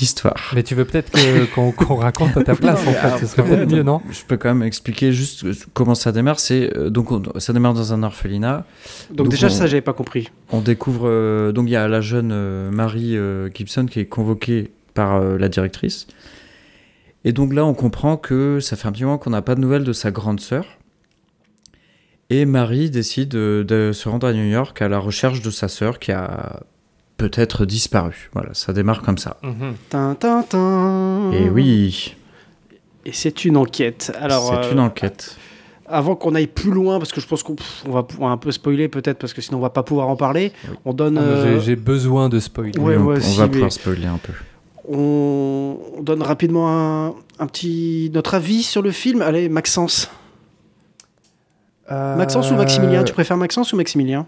[0.00, 0.50] l'histoire.
[0.54, 1.12] Mais tu veux peut-être
[1.54, 4.22] qu'on qu'on raconte à ta place Non, en fait, ce serait peut-être mieux, non Je
[4.26, 6.40] peux quand même expliquer juste comment ça démarre.
[6.40, 8.66] C'est euh, donc on- ça démarre dans un orphelinat.
[9.10, 10.30] Donc, Donc, déjà, on- ça, j'avais pas compris.
[10.50, 14.06] On découvre euh, donc il y a la jeune euh, Marie euh, Gibson qui est
[14.06, 16.06] convoquée par euh, la directrice.
[17.24, 19.60] Et donc là, on comprend que ça fait un petit moment qu'on n'a pas de
[19.60, 20.66] nouvelles de sa grande sœur.
[22.30, 25.68] Et Marie décide euh, de se rendre à New York à la recherche de sa
[25.68, 26.60] sœur qui a
[27.16, 28.30] peut-être disparu.
[28.32, 29.36] Voilà, ça démarre comme ça.
[29.90, 31.30] Tin, tin, tin.
[31.32, 32.16] Et oui,
[33.04, 34.12] Et c'est une enquête.
[34.18, 35.36] Alors, c'est euh, une enquête.
[35.86, 38.38] avant qu'on aille plus loin, parce que je pense qu'on pff, on va pouvoir un
[38.38, 40.76] peu spoiler peut-être, parce que sinon on va pas pouvoir en parler, Oui.
[40.86, 42.78] on donne, Ah, euh, J'ai besoin de spoiler.
[42.80, 44.32] Ouais, on, moi on va pouvoir spoiler un peu.
[44.88, 49.20] on, on donne rapidement un, un petit notre avis sur le film.
[49.22, 50.10] Allez, Maxence.
[51.90, 54.26] Euh, Maxence ou Maximilien Tu préfères Maxence ou Maximilien?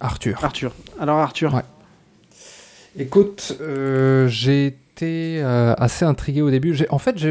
[0.00, 0.38] Arthur.
[0.44, 0.72] Arthur.
[1.00, 1.54] Alors Arthur.
[1.54, 1.62] Ouais.
[2.98, 6.74] Écoute, euh, j'ai été euh, assez intrigué au début.
[6.74, 7.24] J'ai- En fait,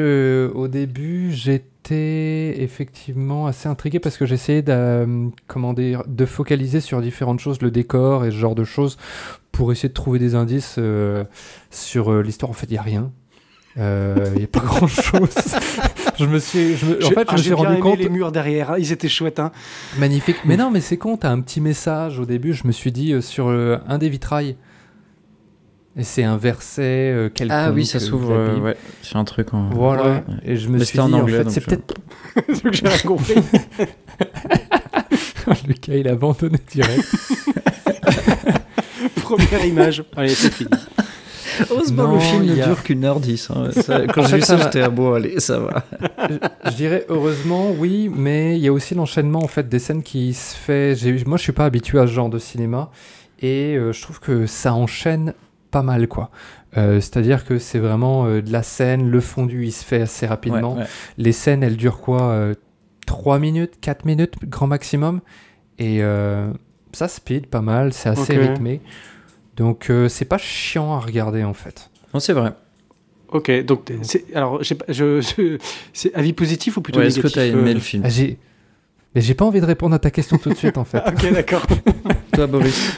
[0.54, 7.02] au début, j'étais effectivement assez intrigué parce que j'essayais de, comment dire, de focaliser sur
[7.02, 8.98] différentes choses, le décor et ce genre de choses,
[9.52, 11.24] pour essayer de trouver des indices euh,
[11.72, 12.50] sur euh, l'histoire.
[12.50, 13.12] En fait, il n'y a rien.
[13.78, 15.34] Euh, Il n'y a pas grand chose.
[16.20, 17.98] Je me suis, je me- en fait, ah, je me j'ai suis rendu compte.
[18.00, 19.40] les murs derrière, hein, ils étaient chouettes.
[19.40, 19.52] Hein.
[19.98, 20.38] Magnifique.
[20.46, 22.54] Mais non, mais c'est con, t'as un petit message au début.
[22.54, 24.56] Je me suis dit euh, sur euh, un des vitrails.
[25.96, 26.82] Et c'est un verset
[27.14, 27.56] euh, quelconque.
[27.60, 28.32] Ah oui, ça euh, s'ouvre.
[28.34, 29.70] euh, ouais, c'est un truc en.
[29.70, 30.04] Voilà.
[30.06, 30.24] Ouais.
[30.44, 31.94] Et je me Mais suis en dit, anglais, fait, c'est je- peut-être.
[32.48, 33.36] C'est ce que j'ai rien compris.
[35.68, 37.06] Lucas, il a abandonné direct.
[39.22, 40.04] Première image.
[40.16, 40.70] Allez, c'est fini.
[41.70, 43.50] Heureusement, Non, le film ne a- dure qu'une heure dix.
[43.50, 43.70] hein.
[43.72, 45.84] Ça- Quand j'ai vu ça j'étais à bon, allez, ça va.
[46.66, 50.34] je dirais heureusement, oui, mais il y a aussi l'enchaînement en fait des scènes qui
[50.34, 50.96] se fait.
[50.96, 52.90] j'ai- Moi, je suis pas habitué à ce genre de cinéma
[53.42, 55.34] et euh, je trouve que ça enchaîne
[55.72, 56.30] pas mal, quoi.
[56.78, 60.26] Euh, C'est-à-dire que c'est vraiment euh, de la scène, le fondu, il se fait assez
[60.26, 60.74] rapidement.
[60.74, 60.88] Ouais, ouais.
[61.18, 62.36] Les scènes, elles durent quoi
[63.06, 65.22] 3 minutes, 4 minutes, grand maximum.
[65.80, 66.52] Et euh,
[66.94, 68.82] ça speed pas mal, c'est assez rythmé.
[69.56, 71.90] Donc euh, c'est pas chiant à regarder en fait.
[72.14, 72.54] Non, c'est vrai.
[73.30, 75.58] Ok, donc c'est alors j'ai pas- je, je-
[75.94, 78.04] c'est avis positif ou plutôt Ouais, Est-ce que négatif t'as aimé euh, le film?
[78.06, 78.38] Ah, j'ai...
[79.16, 80.98] Mais j'ai pas envie de répondre à ta question tout de suite en fait.
[81.08, 81.66] Ok, d'accord.
[82.32, 82.92] Toi, Boris?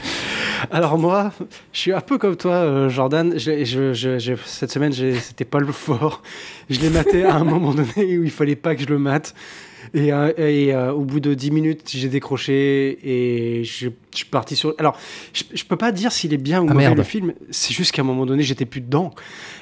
[0.70, 1.32] Alors moi,
[1.72, 3.38] je suis un peu comme toi, euh, Jordan.
[3.38, 6.22] Je, je, je- je- cette semaine, c'était pas le fort.
[6.70, 9.34] Je l'ai maté à un moment donné où il fallait pas que je le mate.
[9.94, 14.24] Et, euh, et, euh, au bout de 10 minutes, j'ai décroché et je, je suis
[14.26, 14.74] parti sur...
[14.78, 14.98] Alors,
[15.32, 17.32] je, je peux pas dire s'il est bien ou Ah, mauvais le film.
[17.50, 19.12] C'est juste qu'à un moment donné, j'étais plus dedans.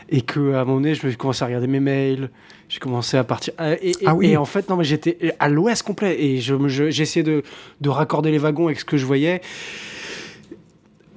[0.09, 2.31] Et qu'à un moment donné, je me suis commencé à regarder mes mails.
[2.71, 3.53] J'ai commencé à partir...
[3.83, 4.29] Et, et- Ah oui.
[4.31, 6.17] et en fait, non, mais j'étais à l'ouest complet.
[6.19, 7.43] Et je, je- j'essayais de,
[7.83, 9.43] de raccorder les wagons avec ce que je voyais.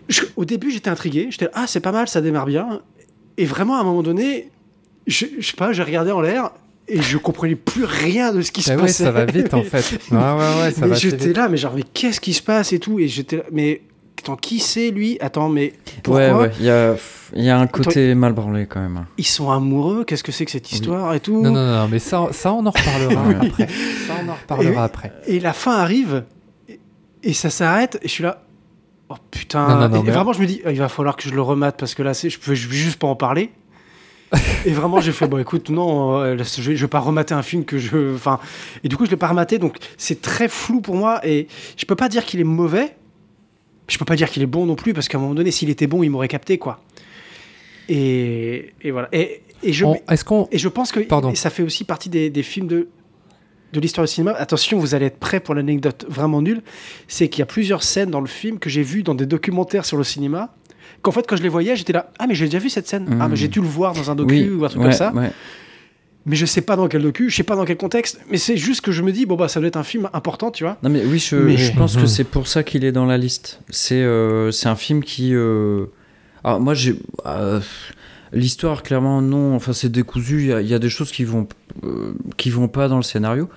[0.09, 1.27] Je- au début, j'étais intrigué.
[1.31, 2.81] J'étais ah, c'est pas mal, ça démarre bien.
[3.37, 4.49] Et vraiment, à un moment donné,
[5.05, 6.51] je, je sais pas, j'ai regardé en l'air
[6.87, 9.03] et je comprenais plus rien de ce qui se Ah ouais, passait.
[9.03, 9.99] ça va vite en fait.
[10.11, 12.79] Ouais, ouais, ouais, ça mais j'étais là, mais genre, mais qu'est-ce qui se passe et
[12.79, 12.99] tout.
[12.99, 13.81] Et j'étais là, mais
[14.19, 15.17] attends, qui c'est lui?
[15.19, 16.21] Attends, mais pourquoi?
[16.21, 16.51] Ouais, ouais.
[16.59, 16.95] Il y a,
[17.35, 19.05] il y a un côté mal branlé quand même.
[19.17, 20.05] Ils sont amoureux?
[20.05, 21.41] Qu'est-ce que c'est que cette histoire et tout?
[21.41, 23.35] Non, non, non, mais ça, ça on en reparlera Oui.
[23.49, 23.67] après.
[24.07, 25.11] Ça, on en reparlera Et- après.
[25.27, 26.23] Et la fin arrive
[26.69, 26.79] et,
[27.23, 28.41] et ça s'arrête et je suis là.
[29.09, 29.67] Oh putain.
[29.67, 31.41] Non, non, non, et mais- vraiment, je me dis, il va falloir que je le
[31.41, 33.51] remate parce que là, je peux je vais juste pas en parler.
[34.65, 37.63] et vraiment, j'ai fait, bon, écoute, non, euh, je, je vais pas remater un film
[37.63, 38.13] que je.
[38.15, 38.39] Enfin.
[38.83, 41.25] Et du coup, je l'ai pas rematé, donc c'est très flou pour moi.
[41.25, 42.95] Et je peux pas dire qu'il est mauvais.
[43.87, 45.69] Je peux pas dire qu'il est bon non plus parce qu'à un moment donné, s'il
[45.69, 46.81] était bon, il m'aurait capté, quoi.
[47.89, 49.07] Et, et voilà.
[49.13, 50.47] Et, et je, On- Est-ce qu'on.
[50.51, 51.33] et je pense que Pardon.
[51.35, 52.89] ça fait aussi partie des, des films de,
[53.73, 54.31] de l'histoire du cinéma.
[54.31, 56.61] Attention, vous allez être prêts pour l'anecdote vraiment nulle.
[57.07, 59.85] C'est qu'il y a plusieurs scènes dans le film que j'ai vues dans des documentaires
[59.85, 60.53] sur le cinéma.
[61.01, 62.11] Qu'en fait, quand je les voyais, j'étais là.
[62.17, 63.17] Ah, mais j'ai déjà vu cette scène.
[63.19, 64.93] Ah, mais j'ai dû le voir dans un docu Oui, ou un truc ouais, comme
[64.97, 65.11] ça.
[65.13, 65.31] ouais.
[66.25, 68.19] Mais je sais pas dans quel docu, je sais pas dans quel contexte.
[68.29, 70.51] Mais c'est juste que je me dis, bon, bah, ça doit être un film important,
[70.51, 70.77] tu vois.
[70.83, 72.07] Non mais oui, je, Mais- je pense que Mhm.
[72.07, 73.61] c'est pour ça qu'il est dans la liste.
[73.69, 75.33] C'est euh, c'est un film qui...
[75.33, 75.85] euh,
[76.43, 76.95] Alors moi j'ai...
[77.25, 77.61] euh,
[78.33, 81.23] L'histoire clairement non, enfin c'est décousu, il y, a- il y a des choses qui
[81.23, 81.47] vont,
[81.83, 83.49] euh, qui vont pas dans le scénario.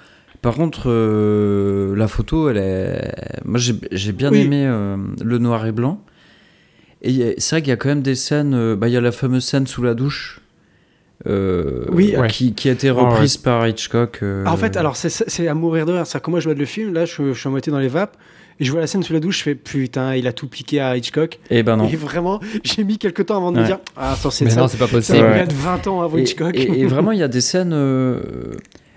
[0.42, 3.12] Par contre, euh, la photo, elle est...
[3.44, 4.40] Moi j'ai j'ai bien Oui.
[4.40, 6.02] aimé euh, le noir et blanc.
[7.02, 8.54] Et c'est vrai qu'il y a quand même des scènes...
[8.54, 10.40] euh, bah, il y a la fameuse scène sous la douche.
[11.26, 12.14] euh, Oui.
[12.16, 12.28] Ouais.
[12.28, 13.00] qui, qui a été ouais.
[13.00, 14.20] reprise par Hitchcock.
[14.22, 16.06] euh, Ah, en fait, alors, c'est- c'est à mourir de rire.
[16.06, 17.88] C'est que moi, je vois le film, là, je, je suis à moitié dans les
[17.88, 18.16] vapes.
[18.60, 20.80] Et je vois la scène sous la douche, je fais putain, il a tout piqué
[20.80, 21.38] à Hitchcock.
[21.50, 21.88] Eh ben non.
[21.88, 23.66] Et vraiment, j'ai mis quelques temps avant de me Ouais.
[23.66, 24.60] dire, ah, attends, c'est Mais ça.
[24.60, 25.18] non, c'est pas Ça possible.
[25.18, 25.38] il Ouais.
[25.38, 26.54] y a de 20 ans avant Et, Hitchcock.
[26.54, 28.20] et- et vraiment, il y a des scènes euh,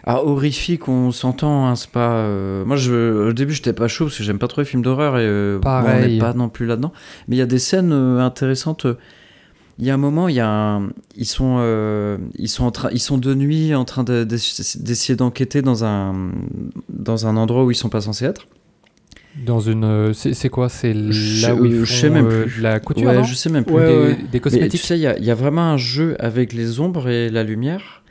[0.04, 1.65] ah, horrifiques, on s'entend.
[1.67, 2.12] hein, c'est pas.
[2.15, 4.82] euh, moi, je, au début, j'étais pas chaud parce que j'aime pas trop les films
[4.84, 6.15] d'horreur et euh, bon, on Pareil.
[6.15, 6.91] n'est pas non plus là-dedans.
[7.30, 8.86] Mais il y a des scènes euh, intéressantes.
[9.80, 12.71] Il y a un moment, il y a un- ils sont, euh, ils sont en
[12.71, 16.13] train, ils sont de nuit en train de- d'ess- d'essayer d'enquêter dans un,
[16.89, 18.45] dans un endroit où ils sont pas censés être.
[19.38, 19.84] Dans une.
[19.84, 20.69] euh, C'est c'est quoi?
[20.69, 22.62] C'est Je- là où ils euh, font je sais même euh, plus.
[22.62, 23.74] la couture ouais, je sais même plus.
[23.74, 24.13] Ouais, des, ouais.
[24.15, 24.82] des Mais cosmétiques?
[24.82, 27.30] tu sais, il y a, il y a vraiment un jeu avec les ombres et
[27.30, 28.04] la lumière.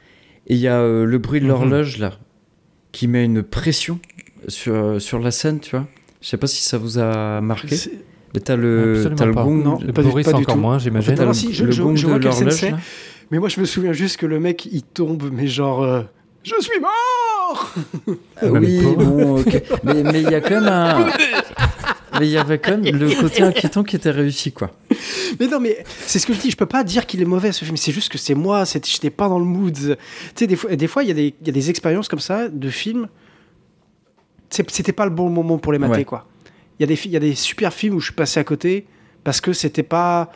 [0.49, 1.51] Et il y a euh, le bruit de Mhm.
[1.51, 2.15] l'horloge, là,
[2.91, 4.01] qui met une pression
[4.49, 5.87] sur, sur la scène, tu vois.
[6.21, 7.77] Je sais pas si ça vous a marqué.
[7.77, 7.93] C'est-
[8.35, 9.45] Mais t'as le, t'as le pas.
[9.45, 9.63] gong.
[9.63, 10.61] Non, le- pas du- Boris pas du encore tout.
[10.61, 11.17] moins, En j'imagine.
[11.17, 12.65] fait, le, si, je- le je- gong je de l'horloge.
[13.31, 16.03] Mais moi, je me souviens juste que le mec, il tombe, mais genre, euh,
[16.45, 17.75] je suis mort
[18.43, 19.63] Ah oui, bon, ok.
[19.85, 21.07] Mais mais il y a quand même un.
[22.21, 24.71] Mais il y avait quand même le côté inquiétant qui était réussi, quoi.
[25.41, 27.53] Mais non, mais c'est ce que je dis, je peux pas dire qu'il est mauvais
[27.53, 29.73] ce film, c'est juste que c'est moi, j'étais pas dans le mood.
[29.75, 29.97] Tu
[30.35, 32.21] sais, des fois, des fois, il y, a des- il y a des expériences comme
[32.21, 33.09] ça de films,
[34.51, 36.05] c'était pas le bon moment pour les mater, Ouais.
[36.05, 36.27] quoi.
[36.79, 38.87] Il y, a des y a des super films où je suis passé à côté
[39.25, 40.31] parce que c'était pas.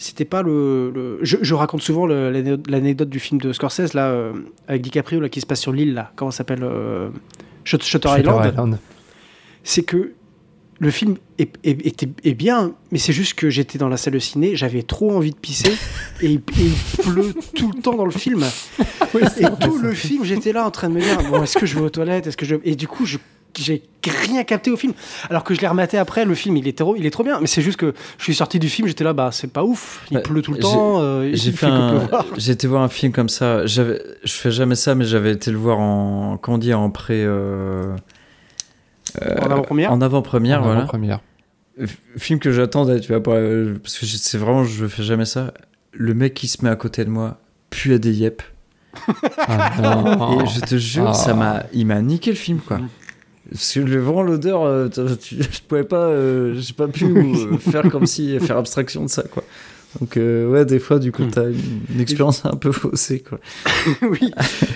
[0.00, 0.90] C'était pas le.
[0.94, 4.32] le- Je, je raconte souvent l'anecdote du film de Scorsese, là, euh,
[4.68, 6.12] avec DiCaprio, là, qui se passe sur l'île, là.
[6.16, 7.08] Comment ça s'appelle euh,
[7.64, 8.52] Shut- Shutter Shutter Island.
[8.52, 8.78] Island.
[9.64, 10.12] c'est que
[10.80, 14.20] le film est, est- est bien, mais c'est juste que j'étais dans la salle de
[14.20, 15.72] ciné, j'avais trop envie de pisser,
[16.22, 18.44] et, il- et il pleut tout le temps dans le film.
[18.44, 21.74] et tout le film, j'étais là en train de me dire, bon, est-ce que je
[21.74, 22.54] vais aux toilettes, est-ce que je...
[22.62, 23.18] Et du coup, je
[23.56, 24.92] j'ai rien capté au film.
[25.30, 27.38] Alors que je l'ai rematé après, le film, il est trop, il est trop bien.
[27.40, 30.04] Mais c'est juste que je suis sorti du film, j'étais là, bah c'est pas ouf.
[30.10, 31.00] Il Ouais, pleut tout le temps.
[31.00, 32.08] euh, J'ai fait un...
[32.36, 33.66] J'ai été voir un film comme ça.
[33.66, 36.90] J'avais, je fais jamais ça, mais j'avais été le voir en, comment on dit, en
[36.90, 37.94] pré, euh,
[39.40, 39.92] En avant-première.
[39.92, 40.78] en avant-première, En voilà.
[40.80, 41.20] avant-première.
[41.80, 45.52] F- Film que j'attendais, tu vois, euh, parce que c'est vraiment, je fais jamais ça.
[45.92, 47.38] Le mec qui se met à côté de moi
[47.70, 48.42] pue à des yep.
[49.46, 50.40] Ah, non.
[50.42, 51.14] Et je te jure, Ah.
[51.14, 52.78] ça m'a, il m'a niqué le film, quoi.
[53.50, 58.06] Parce que vraiment l'odeur, euh, je pouvais pas, euh, j'ai pas pu euh, faire comme
[58.06, 59.42] si, faire abstraction de ça, quoi.
[60.00, 61.30] Donc euh, ouais, des fois, du coup, Hmm.
[61.30, 63.38] t'as une, une expérience un peu faussée, quoi.
[64.02, 64.30] oui.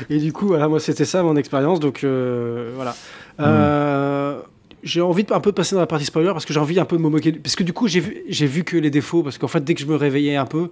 [0.08, 1.80] Et du coup, voilà, moi, c'était ça mon expérience.
[1.80, 2.96] Donc, euh, voilà.
[3.40, 4.38] Euh,
[4.82, 6.80] J'ai envie de un peu de passer dans la partie spoiler parce que j'ai envie
[6.80, 7.32] un peu de me moquer.
[7.32, 9.22] Parce que du coup, j'ai vu, j'ai vu que les défauts.
[9.22, 10.70] Parce qu'en fait, dès que je me réveillais un peu,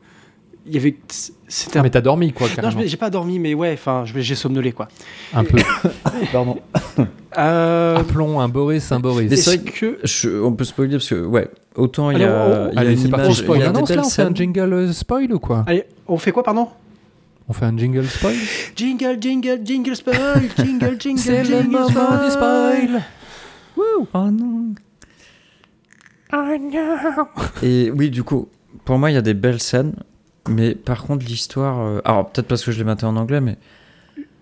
[0.67, 0.97] il y avait.
[1.49, 2.81] C'était un Mais t'as dormi, quoi, Non, carrément.
[2.83, 4.89] je- j'ai pas dormi, mais ouais, enfin, j'ai somnolé, quoi.
[5.35, 5.59] Un peu.
[6.33, 6.59] Pardon.
[7.39, 9.33] Euh, Appelons un Boris, un Boris.
[9.35, 9.99] C'est vrai que...
[10.05, 12.31] Je- on peut spoiler parce que ouais, autant il y a,
[12.73, 13.35] on- a Allez, une c'est parti.
[13.35, 13.73] Spoil.
[13.73, 16.69] non, on fait un jingle euh, spoil ou quoi Allez, on fait quoi, pardon?
[17.49, 18.35] On fait un jingle spoil?
[18.77, 23.03] Jingle, jingle, jingle spoil, jingle, jingle, C'est le jingle moment du spoil
[23.77, 24.75] Oh non.
[26.33, 26.97] Oh non
[27.63, 28.49] Et oui, du coup,
[28.85, 29.95] pour moi, il y a des belles scènes,
[30.51, 31.81] mais par contre, l'histoire.
[31.81, 33.57] euh, Alors, peut-être parce que je l'ai maté en anglais, mais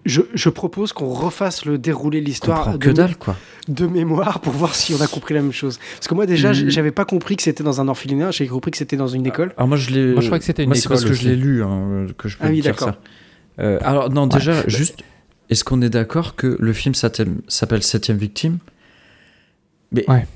[0.06, 3.36] Je, je propose qu'on refasse le déroulé de l'histoire de, que dalle, quoi.
[3.68, 5.78] de mémoire pour voir si on a compris la même chose.
[5.96, 6.70] Parce que moi, déjà, Mm.
[6.70, 9.52] j'avais pas compris que c'était dans un orphelinat, j'avais compris que c'était dans une école.
[9.58, 10.12] Alors, moi, je l'ai.
[10.12, 12.06] Moi, je crois que c'était une Moi, c'est parce école que je l'ai lu hein,
[12.16, 12.88] que je peux Ah oui, dire d'accord.
[12.88, 12.98] ça.
[13.60, 15.00] Euh, alors, non, déjà, juste,
[15.50, 18.58] est-ce qu'on est d'accord que le film s'appelle Septième Victime?
[19.92, 20.08] Mais.
[20.08, 20.26] Ouais.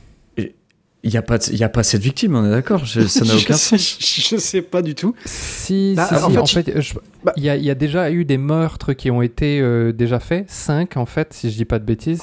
[1.04, 3.00] Il n'y a, pas de- il y a pas cette victime, on est d'accord Ça
[3.24, 3.98] n'a aucun sens.
[4.00, 5.16] Je sais pas du tout.
[5.62, 6.94] Si, Bah, si, en si, fait, en fait, je-
[7.24, 9.92] bah- il y, a, il y a déjà eu des meurtres qui ont été euh,
[9.92, 12.22] déjà faits, 5 en fait, si je dis pas de bêtises,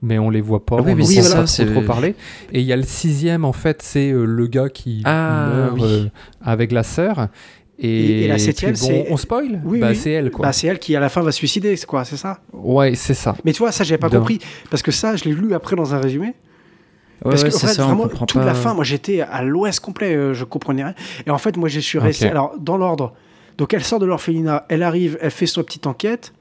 [0.00, 2.14] mais on les voit pas, Ah oui, on mais n'en c'est trop, trop parler.
[2.52, 5.74] Et il y a le sixième en fait, c'est euh, le gars qui Ah, meurt
[5.74, 5.82] oui.
[5.84, 6.04] euh,
[6.40, 7.28] avec la sœur.
[7.80, 9.60] Et, Et- et la septième, bon, c'est- On spoil?
[9.64, 9.96] Oui, bah, oui.
[9.96, 10.46] C'est elle, quoi.
[10.46, 12.40] Bah, c'est elle qui, à la fin, va se suicider, c'est quoi, c'est ça?
[12.52, 13.36] Ouais, c'est ça.
[13.44, 14.40] Mais tu vois, ça, j'avais pas compris.
[14.70, 16.34] Parce que ça, je l'ai lu après dans un résumé.
[17.24, 18.44] Ouais, Parce ouais, que en c'est fait, ça, vraiment, toute pas.
[18.44, 20.94] la fin, moi j'étais à l'ouest complet, euh, je comprenais rien.
[21.26, 22.28] Et en fait, moi je suis resté.
[22.28, 23.12] Alors, dans l'ordre.
[23.56, 26.32] Donc, elle sort de l'orphelinat, elle arrive, elle fait sa petite enquête.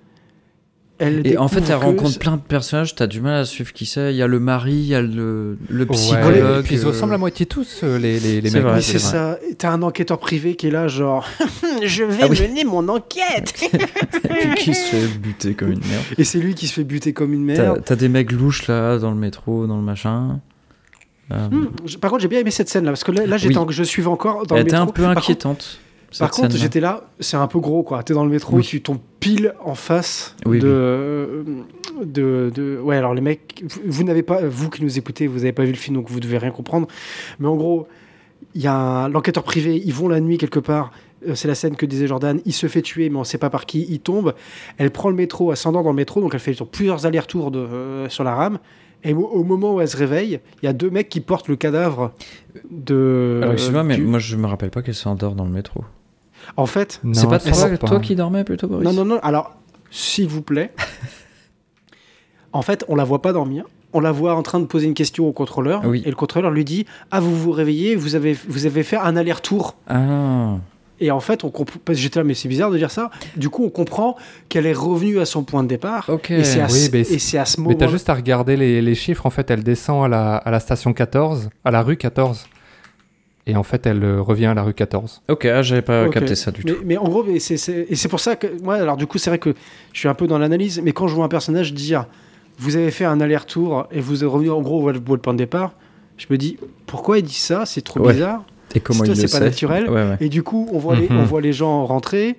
[0.99, 3.85] Elle Et en fait, elle rencontre plein de personnages, t'as du mal à suivre qui
[3.85, 4.13] c'est.
[4.13, 6.59] Il y a le mari, il y a le, le Ouais, psychologue.
[6.59, 8.63] et puis ils se euh, ressemblent à moitié tous, euh, les, les, les C'est mecs.
[8.67, 9.37] vrai, Oui, c'est c'est ça.
[9.59, 11.27] T'as un enquêteur privé qui est là, genre,
[11.83, 12.41] je vais Ah oui.
[12.41, 13.53] mener mon enquête.
[13.73, 16.03] et puis qui se fait buter comme une merde.
[16.17, 17.81] Et c'est lui qui se fait buter comme une merde.
[17.85, 20.39] t'as des mecs louches là, dans le métro, dans le machin.
[21.31, 23.57] Euh, Hmm, je- Par contre, j'ai bien aimé cette scène-là, parce que là, là, j'étais
[23.57, 23.65] Oui.
[23.69, 24.89] je suivais encore dans elle le était métro.
[24.89, 25.79] un peu Par contre- inquiétante.
[26.19, 28.01] Par contre, j'étais là, c'est un peu gros, quoi.
[28.01, 28.63] T'es dans le métro, Oui.
[28.63, 31.43] tu tombes pile en face Oui, de,
[32.01, 35.39] de, de- Ouais, alors les mecs, vous, vous n'avez pas, vous qui nous écoutez, vous
[35.39, 36.87] n'avez pas vu le film, donc vous devez rien comprendre.
[37.39, 37.87] Mais en gros,
[38.55, 40.91] il y a l'enquêteur privé, ils vont la nuit quelque part.
[41.27, 42.39] euh, C'est la scène que disait Jordan.
[42.45, 43.85] Il se fait tuer, mais on ne sait pas par qui.
[43.89, 44.33] Il tombe.
[44.77, 48.23] Elle prend le métro, s'endort dans le métro, donc elle fait plusieurs allers-retours euh, sur
[48.23, 48.59] la rame.
[49.03, 51.47] Et au, au moment où elle se réveille, il y a deux mecs qui portent
[51.47, 52.11] le cadavre
[52.71, 53.39] de.
[53.41, 55.83] Alors, excuse-moi, mais du- moi je me rappelle pas qu'elle s'endort dans le métro.
[56.55, 57.39] En fait, Non, C'est pas
[57.77, 59.19] toi, qui dormais plutôt, Boris Non, non, non.
[59.21, 59.55] Alors,
[59.91, 60.71] s'il vous plaît.
[62.53, 63.65] en fait, on la voit pas dormir.
[63.93, 65.81] On la voit en train de poser une question au contrôleur.
[65.85, 66.03] Oui.
[66.05, 69.15] Et le contrôleur lui dit Ah, vous vous réveillez, vous avez, vous avez fait un
[69.15, 69.75] aller-retour.
[69.87, 70.57] Ah,
[70.99, 71.79] Et en fait, on comprend.
[71.85, 73.11] parce que J'étais là, mais c'est bizarre de dire ça.
[73.35, 74.15] Du coup, on comprend
[74.49, 76.09] qu'elle est revenue à son point de départ.
[76.09, 76.31] ok.
[76.31, 78.15] Et c'est à, Oui, ce- mais et c'est à ce Mais moment t'as juste à
[78.15, 79.25] regarder les, les chiffres.
[79.25, 82.47] En fait, elle descend à la, à la station 14, à la rue 14.
[83.49, 85.21] Et en fait, elle euh, revient à la rue 14.
[85.29, 86.77] Ok, ah, j'avais pas capté ça du mais, tout.
[86.83, 87.55] mais en gros, mais c'est,
[87.89, 89.53] et c'est pour ça que moi, alors du coup, c'est vrai que
[89.93, 92.07] je suis un peu dans l'analyse, mais quand je vois un personnage dire
[92.59, 95.37] vous avez fait un aller-retour et vous êtes revenu en gros au au point de
[95.37, 95.73] départ,
[96.17, 96.57] je me dis
[96.87, 97.65] pourquoi il dit ça?
[97.65, 98.13] C'est trop Ouais.
[98.13, 98.43] bizarre.
[98.75, 99.89] Et comment le c'est pas naturel.
[99.89, 100.17] Ouais, ouais.
[100.19, 101.19] Et du coup, on voit, les, Mhm.
[101.19, 102.35] on voit les gens rentrer.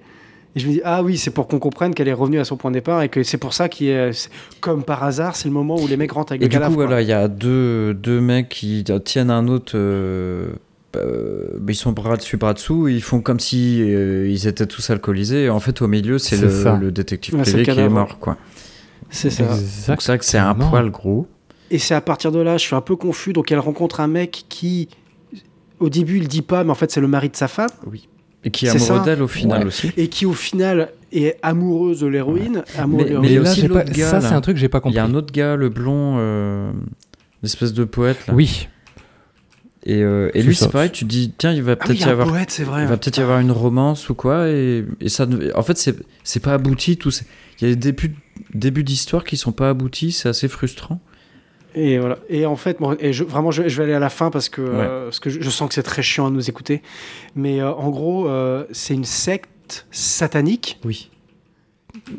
[0.57, 2.57] Et je me dis, ah oui, c'est pour qu'on comprenne qu'elle est revenue à son
[2.57, 5.55] point de départ et que c'est pour ça qu'il est, comme par hasard, c'est le
[5.55, 6.87] moment où les mecs rentrent avec Et le du coup, quoi.
[6.87, 9.73] voilà, il y a deux, deux mecs qui tiennent un autre.
[9.77, 10.49] euh,
[10.97, 12.89] euh, ils sont bras dessus, bras dessous.
[12.89, 15.45] Ils font comme si euh, ils étaient tous alcoolisés.
[15.45, 16.77] Et en fait, au milieu, c'est le, ça.
[16.81, 18.37] le détective Ouais, privé le qui est mort, quoi.
[19.11, 19.45] C'est ça.
[19.45, 21.27] Donc c'est vrai que c'est un poil gros.
[21.71, 23.33] Et c'est à partir de là, je suis un peu confus.
[23.35, 24.89] Donc elle rencontre un mec qui,
[25.81, 27.71] au début, il dit pas, mais en fait, c'est le mari de sa femme.
[28.45, 29.67] Et qui est C'est amoureux d'elle au final Ouais.
[29.67, 29.91] aussi.
[29.97, 32.63] Et qui, au final, est amoureuse de l'héroïne.
[32.87, 34.69] Mais- de il là, aussi j'ai pas- l'autre gars, ça, c'est un truc que j'ai
[34.69, 34.97] pas Il compris.
[34.97, 36.71] y a un autre gars, le blond, euh,
[37.43, 38.27] l'espèce de poète.
[38.29, 38.35] Là.
[38.35, 38.69] Oui,
[39.85, 41.97] Et, euh, et lui, c'est pareil, tu te dis, tiens, il va Ah peut-être oui,
[41.97, 42.83] il y y a un avoir poète, c'est vrai.
[42.83, 45.79] Il va peut-être y avoir une romance ou quoi, et, et ça, en fait,
[46.25, 46.97] c'est pas abouti.
[46.97, 47.11] Tout,
[47.61, 48.15] il y a des débuts,
[48.55, 51.01] débuts d'histoire qui sont pas aboutis, c'est assez frustrant.
[51.79, 52.19] Et voilà.
[52.29, 54.49] Et en fait, bon, et je, vraiment, je, je vais aller à la fin parce
[54.49, 56.83] que, euh, parce que je, je sens que c'est très chiant à nous écouter.
[57.37, 60.81] Mais euh, en gros, euh, c'est une secte satanique.
[60.85, 61.11] Oui.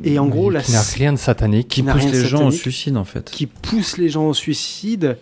[0.05, 1.67] Et en gros, la qui n'a rien de satanique.
[1.67, 3.29] Qui pousse les gens au suicide, en fait.
[3.29, 5.17] qui pousse les gens au suicide.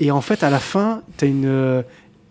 [0.00, 1.84] Et en fait, à la fin, t'as une.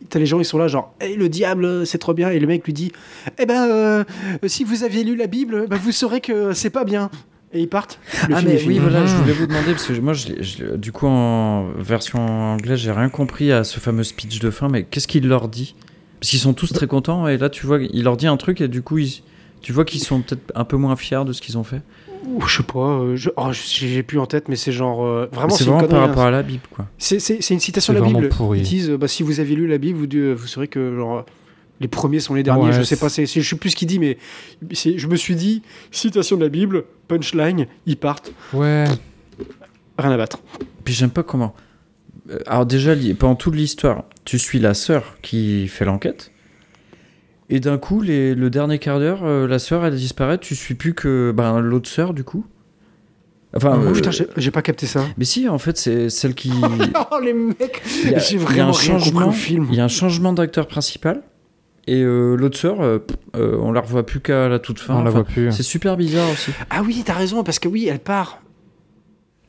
[0.10, 2.30] T'as les gens, ils sont là, genre, hey, le diable, c'est trop bien.
[2.30, 2.91] Et le mec lui dit,
[3.39, 4.04] eh ben, euh,
[4.47, 7.10] si vous aviez lu la Bible, ben, vous saurez que c'est pas bien.
[7.54, 7.99] Et ils partent.
[8.28, 8.74] Le ah film mais fini.
[8.74, 12.20] oui voilà je voulais vous demander parce que moi je je du coup en version
[12.54, 15.76] anglaise j'ai rien compris à ce fameux speech de fin mais qu'est-ce qu'il leur dit?
[16.20, 18.60] Parce qu'ils sont tous très contents et là tu vois il leur dit un truc
[18.62, 19.22] et du coup ils-
[19.62, 21.82] tu vois qu'ils sont peut-être un peu moins fiers de ce qu'ils ont fait?
[22.26, 25.06] Ouh, je sais pas, euh, je- oh, j'ai plus en tête, mais c'est genre.
[25.06, 26.28] euh, vraiment, c'est vraiment par rapport hein.
[26.28, 28.30] à la Bible quoi C'est c'est- c'est une citation C'est de la Bible.
[28.30, 28.60] pourri.
[28.60, 31.26] Ils disent, euh, bah, si vous avez lu la Bible, vous, vous saurez que genre,
[31.84, 32.65] les premiers sont les derniers.
[32.69, 34.17] Ouais, je sais pas, c'est- je sais plus ce qu'il dit, mais
[34.71, 35.61] je me suis dit,
[35.91, 38.86] citation de la Bible, punchline, ils partent, Ouais.
[39.99, 40.39] rien à battre.
[40.84, 41.53] puis j'aime pas comment
[42.29, 46.31] Euh, alors déjà pendant toute l'histoire tu suis la sœur qui fait l'enquête
[47.49, 50.73] et d'un coup les- le dernier quart d'heure euh, la sœur elle disparaît tu suis
[50.75, 52.45] plus que ben, l'autre sœur du coup
[53.53, 55.03] enfin Oh euh, putain, j'ai pas capté ça.
[55.17, 56.51] mais si en fait c'est celle qui
[57.11, 59.67] Oh les mecs, Il y a- j'ai vraiment un rien compris au film.
[59.71, 61.23] Il y a un changement d'acteur principal.
[61.88, 62.99] Et euh, l'autre sœur, euh,
[63.36, 64.95] euh, on la revoit plus qu'à la toute fin.
[64.95, 65.51] on la Enfin, voit plus.
[65.51, 66.51] C'est super bizarre aussi.
[66.69, 68.39] Ah oui, t'as raison, parce que oui, elle part.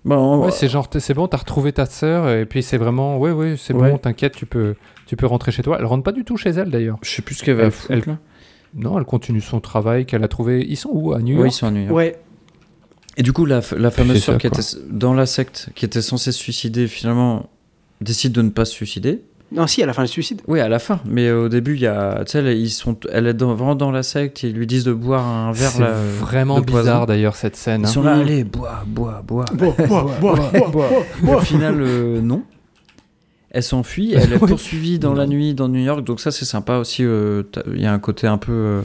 [0.04, 3.30] Bon, Ouais, c'est genre, c'est bon, t'as retrouvé ta sœur, et puis c'est vraiment, ouais,
[3.30, 3.90] ouais, c'est Ouais.
[3.92, 4.74] bon, t'inquiète, tu peux,
[5.06, 5.76] tu peux rentrer chez toi.
[5.78, 6.98] Elle rentre pas du tout chez elle d'ailleurs.
[7.02, 7.90] je sais plus ce qu'elle va Elle- foutre.
[7.92, 8.18] elle- là.
[8.74, 10.66] Non, elle continue son travail qu'elle a trouvé.
[10.68, 11.92] Ils sont où À New Ouais, York ils sont ennuyeux.
[11.92, 12.18] Ouais,
[13.16, 14.58] Et du coup, la, fameuse sœur qui quoi.
[14.58, 17.48] était dans la secte, qui était censée se suicider, finalement
[18.00, 19.22] décide de ne pas se suicider.
[19.52, 20.42] Non, si, à la fin, elle se suicide.
[20.48, 20.98] Oui, à la fin.
[21.06, 23.74] Mais au début, il y a, tu sais, elle- ils sont, elle est dans- vraiment
[23.76, 24.42] dans la secte.
[24.42, 27.82] Ils lui disent de boire un verre C'est là, vraiment bizarre d'ailleurs cette scène.
[27.82, 27.88] Ils hein.
[27.88, 28.20] sont là, Mm.
[28.20, 29.44] allez, bois, bois, bois.
[29.54, 30.34] Bois, bois, bois,
[30.72, 30.90] bois,
[31.22, 32.42] bois, Au final, euh, non.
[33.50, 36.78] Elle s'enfuit, elle est poursuivie dans la nuit dans New York, donc ça c'est sympa
[36.78, 37.04] aussi.
[37.04, 38.82] euh, Il y a un côté un peu euh,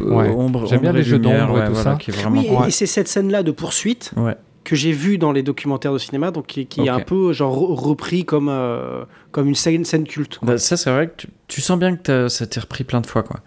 [0.00, 0.28] Ouais.
[0.28, 1.96] ombre, J'aime bien les jeux d'ombre et ouais, tout voilà, ça.
[1.96, 2.66] qui est vraiment Oui, et, cool.
[2.66, 4.34] et c'est cette scène-là de poursuite Ouais.
[4.64, 7.54] Que j'ai vue dans les documentaires de cinéma, donc qui, qui est un peu genre
[7.56, 10.38] re- repris comme, euh, comme une scène, scène culte.
[10.38, 10.48] quoi.
[10.48, 13.06] Bah, ça c'est vrai que tu, tu sens bien que ça t'est repris plein de
[13.06, 13.40] fois quoi.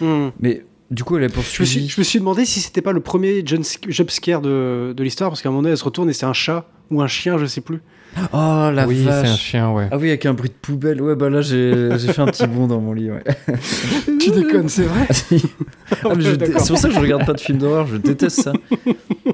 [0.00, 0.30] Hmm.
[0.40, 1.88] Mais du coup elle est Je me, suis, poursuivie.
[1.88, 5.42] je me suis demandé si c'était pas le premier jump jumpscare de, de l'histoire, parce
[5.42, 7.46] qu'à un moment donné, elle se retourne et c'est un chat ou un chien, je
[7.46, 7.82] sais plus.
[8.32, 9.40] Oh la oui, c'est un vache.
[9.40, 9.88] chien, ouais.
[9.92, 11.00] Ah oui avec un bruit de poubelle.
[11.00, 13.08] Ouais bah là j'ai j'ai fait un petit bond dans mon lit.
[13.10, 13.22] Ouais.
[14.20, 15.06] tu déconnes, c'est vrai
[16.04, 18.52] Ah, dé- c'est pour ça que je regarde pas de films d'horreur, je déteste ça.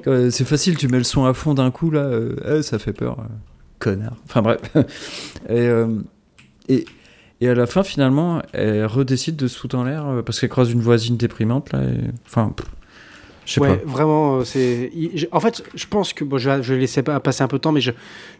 [0.06, 2.78] Euh, c'est facile, tu mets le son à fond d'un coup là, euh, euh, ça
[2.78, 3.18] fait peur.
[3.20, 3.22] euh,
[3.78, 4.16] connard.
[4.24, 4.58] Enfin bref.
[4.74, 4.82] et,
[5.50, 5.86] euh,
[6.68, 6.84] et,
[7.40, 10.48] et à la fin finalement, elle redécide de se foutre en l'air euh, parce qu'elle
[10.48, 11.82] croise une voisine déprimante là.
[11.82, 12.66] et- Enfin, pff,
[13.44, 13.90] je sais Ouais, pas.
[13.90, 14.90] vraiment, c'est.
[15.32, 17.72] En fait, je pense que bon, je, vais, laisser pas- passer un peu de temps,
[17.72, 17.92] mais je,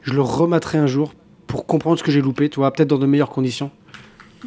[0.03, 1.13] je le remettrai un jour
[1.47, 3.71] pour comprendre ce que j'ai loupé, tu vois, peut-être dans de meilleures conditions.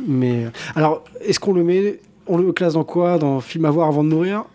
[0.08, 2.00] Mais alors, est-ce qu'on le met,
[2.30, 4.46] on le classe dans quoi Dans film à voir avant de mourir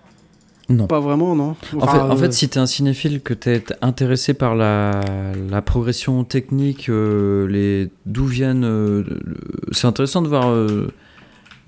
[0.70, 0.86] Non.
[0.86, 1.56] Pas vraiment, non.
[1.78, 5.02] En fait, en euh, fait, si t'es un cinéphile, que t'es intéressé par la,
[5.50, 9.04] la progression technique, euh, les d'où viennent, euh,
[9.72, 10.54] c'est intéressant de voir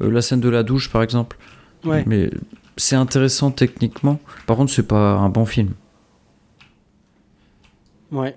[0.01, 1.37] la scène de la douche, par exemple.
[1.85, 2.05] ouais.
[2.07, 2.31] Mais
[2.79, 4.19] c'est intéressant techniquement.
[4.47, 5.71] Par contre, c'est pas un bon film.
[8.13, 8.37] ouais.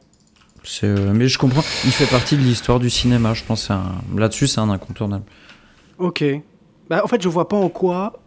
[0.63, 1.63] C'est, mais je comprends.
[1.85, 3.33] Il fait partie de l'histoire du cinéma.
[3.33, 5.23] Je pense un- là-dessus, c'est un incontournable.
[5.97, 6.23] Ok.
[6.89, 8.19] Bah, en fait, je vois pas en quoi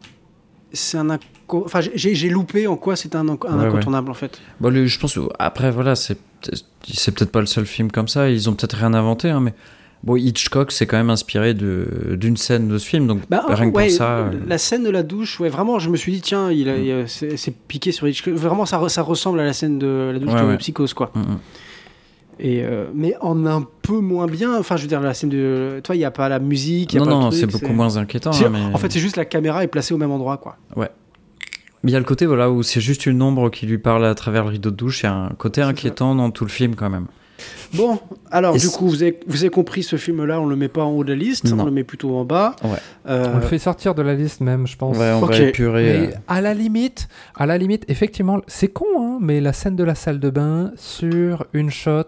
[0.73, 1.09] c'est un.
[1.09, 3.67] inco- Enfin, j'ai loupé en quoi c'est un, inco- un Ouais, ouais.
[3.69, 4.41] incontournable, en fait.
[4.61, 5.19] Bon, le- je pense.
[5.39, 8.31] Après, voilà, c'est peut-être- c'est peut-être pas le seul film comme ça.
[8.31, 9.53] Ils ont peut-être rien inventé, hein, mais
[10.03, 13.77] bon, Hitchcock s'est quand même inspiré d'une scène de ce film, donc Bah, rien que
[13.77, 14.11] ouais, pour ça.
[14.19, 17.07] euh, La scène de la douche, ouais, vraiment, je me suis dit, tiens, il a-
[17.07, 18.33] c'est piqué sur Hitchcock.
[18.35, 20.57] Vraiment, ça, ça ressemble à la scène de la douche de.
[20.57, 21.11] Psychose, quoi.
[21.15, 21.39] mm, mm.
[22.45, 24.59] Et, euh, mais en un peu moins bien.
[24.59, 25.81] Enfin, je veux dire, la scène de.
[25.85, 26.93] Toi, il n'y a pas la musique.
[26.93, 28.33] y a Non, pas non, c'est beaucoup moins inquiétant.
[28.33, 28.75] Hein, mais...
[28.75, 30.57] En fait, c'est juste la caméra est placée au même endroit, quoi.
[31.85, 34.05] Mais il y a le côté voilà, où c'est juste une ombre qui lui parle
[34.05, 35.03] à travers le rideau de douche.
[35.03, 37.07] Il y a un côté inquiétant dans tout le film quand même.
[37.75, 37.99] Bon,
[38.31, 40.85] alors, Et du coup, vous avez, vous avez compris, ce film-là, on le met pas
[40.85, 41.63] en haut de la liste, Non.
[41.63, 42.55] on le met plutôt en bas.
[42.65, 42.71] Ouais.
[43.09, 44.97] Euh, On le fait sortir de la liste même, je pense.
[44.99, 45.31] Ouais, on Ok.
[45.31, 45.83] va épurer.
[46.01, 49.75] Mais euh, à la limite, à la limite, effectivement, c'est con, hein, mais la scène
[49.77, 52.05] de la salle de bain sur une shot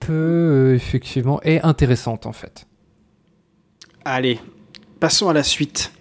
[0.00, 2.66] peut euh, effectivement est intéressante en fait.
[4.04, 4.38] Allez,
[5.00, 5.92] passons à la suite.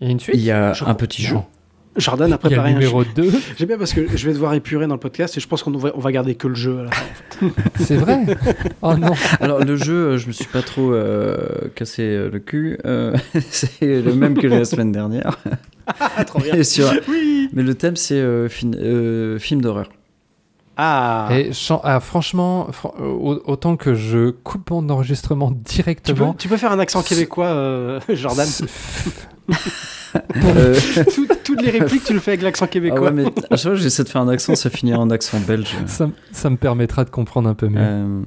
[0.00, 0.34] Il y a une suite?
[0.36, 1.44] Il y a Je un crois- petit Non.
[1.98, 3.08] Jordan a Il y a préparé le un numéro jeu.
[3.16, 3.32] 2.
[3.58, 5.70] J'aime bien parce que je vais devoir épurer dans le podcast et je pense qu'on
[5.72, 6.78] va, on va garder que le jeu.
[6.80, 7.06] à la fin.
[7.80, 8.20] C'est vrai.
[8.82, 9.12] Oh non.
[9.40, 11.36] Alors le jeu, euh, je me suis pas trop euh,
[11.74, 12.78] cassé euh, le cul.
[12.84, 13.16] euh,
[13.50, 15.38] c'est le même que la semaine dernière.
[16.00, 16.54] Ah, trop bien.
[16.54, 17.48] Et sur- Oui.
[17.52, 19.88] Mais le thème c'est euh, fin- euh, film d'horreur.
[20.80, 21.28] Ah.
[21.32, 26.34] Et chan- ah, franchement, fran- au- autant que je coupe mon enregistrement Tu peux, directement.
[26.34, 28.46] tu peux faire un accent québécois, euh, Jordan
[30.36, 30.74] Euh,
[31.14, 33.00] Tout- Toutes les répliques, tu le fais avec l'accent ah québécois.
[33.02, 35.38] ouais, mais à chaque fois que j'essaie de faire un accent, ça finit en accent
[35.40, 35.74] belge.
[35.86, 37.78] ça, me permettra de comprendre un peu mieux.
[37.80, 38.20] Euh,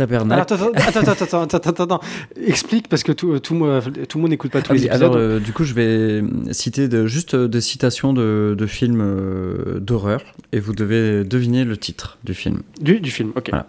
[0.00, 0.40] Alors, Tabernacle.
[0.42, 2.00] attends, attends, attends, attends, attends, attends, attends.
[2.46, 4.80] Explique parce que tout, tout, le monde- tout le monde n'écoute pas tous Ah les
[4.82, 5.02] oui, épisodes.
[5.02, 6.22] alors, euh, du coup, je vais
[6.52, 10.20] citer de, juste euh, des citations de, de films euh, d'horreur
[10.52, 12.60] et vous devez deviner le titre du film.
[12.80, 13.48] du, du film, ok.
[13.50, 13.66] Voilà.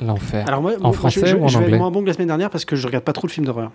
[0.00, 0.44] L'enfer.
[0.48, 2.02] Alors moi, En moi, français je, je, ou en je vais anglais être moins bon
[2.02, 3.70] que la semaine dernière parce que je regarde pas trop le film d'horreur.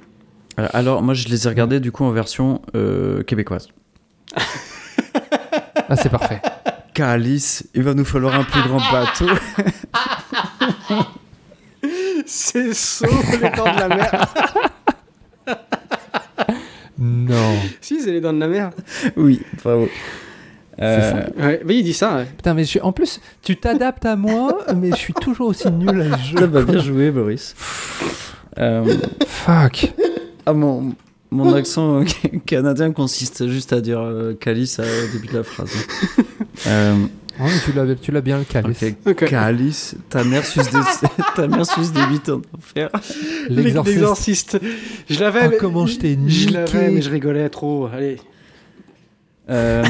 [0.60, 3.68] Euh, Alors, moi, je les ai regardés du coup en version euh, québécoise.
[5.90, 6.42] Ah, c'est parfait.
[6.94, 9.28] Calice, il va nous falloir un plus grand bateau.
[12.26, 13.06] C'est saut
[13.42, 14.34] les dents de la mer.
[17.00, 17.56] Non.
[17.80, 18.72] si, c'est les dents de la mer.
[19.16, 19.88] oui, bravo.
[20.82, 22.18] Euh, Ouais, mais il dit ça.
[22.18, 22.26] ouais.
[22.26, 22.82] Putain, mais je suis...
[22.82, 26.40] en plus, tu t'adaptes à moi, mais je suis toujours aussi nul à ce ça
[26.40, 26.46] jeu.
[26.48, 27.56] va bien joué, Boris.
[28.58, 28.84] Euh,
[29.28, 29.94] Fuck.
[30.48, 30.94] Ah, mon,
[31.32, 32.04] mon accent
[32.46, 35.72] canadien consiste juste à dire euh, calice au début de la phrase.
[36.66, 36.96] Euh,
[37.40, 38.84] Oh, mais tu l'as, tu l'as bien le calice.
[39.28, 40.80] Calice, ta mère suce des,
[41.36, 42.90] ta mère suce des bites en enfer.
[43.48, 43.96] L'exorciste.
[43.96, 44.60] L'exorciste.
[45.08, 45.42] Je l'avais.
[45.46, 46.50] Oh, mais- comment je t'ai Je niqué.
[46.54, 47.86] l'avais, mais je rigolais trop.
[47.94, 48.18] Allez.
[49.52, 49.86] Euh,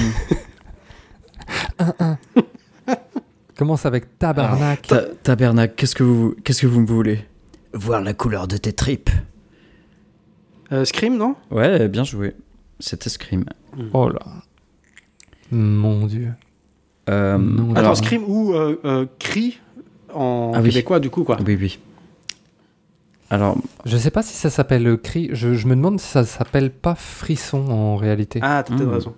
[3.57, 4.85] Commence avec tabarnak.
[4.87, 7.19] ta- tabernacle, qu'est-ce que vous, qu'est-ce que vous me voulez?
[7.73, 9.09] Voir la couleur de tes tripes.
[10.71, 11.35] Euh, Scream, non?
[11.51, 12.35] Ouais, bien joué.
[12.79, 13.45] C'était Scream.
[13.93, 14.19] Oh là.
[15.51, 16.33] Mon dieu.
[17.09, 19.59] Euh, Non, Attends, alors, Scream ou euh, euh, Cri
[20.13, 20.69] en Ah oui.
[20.69, 21.37] québécois, du coup, quoi?
[21.45, 21.79] oui, oui.
[23.29, 25.29] Alors, Je sais pas si ça s'appelle euh, cri.
[25.33, 28.39] Je, je me demande si ça s'appelle pas frisson en réalité.
[28.41, 28.93] Ah, t'as peut-être Hmm.
[28.93, 29.13] raison.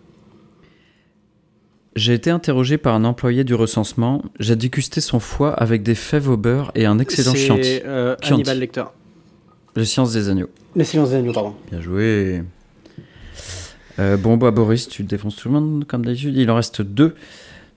[1.95, 4.21] j'ai été interrogé par un employé du recensement.
[4.39, 7.63] J'ai dégusté son foie avec des fèves au beurre et un excellent chianti.
[7.63, 8.15] C'est euh.
[8.23, 8.83] Hannibal Lecter.
[9.75, 10.49] Le science des agneaux.
[10.75, 11.53] Les silences des agneaux, pardon.
[11.71, 12.43] Bien joué.
[13.99, 16.35] Euh, bon, bah, Boris, tu défonces tout le monde comme d'habitude.
[16.35, 17.15] Il en reste deux.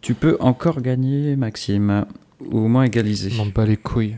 [0.00, 2.06] Tu peux encore gagner, Maxime.
[2.40, 3.30] Ou au moins égaliser.
[3.30, 4.16] Je m'en bats les couilles.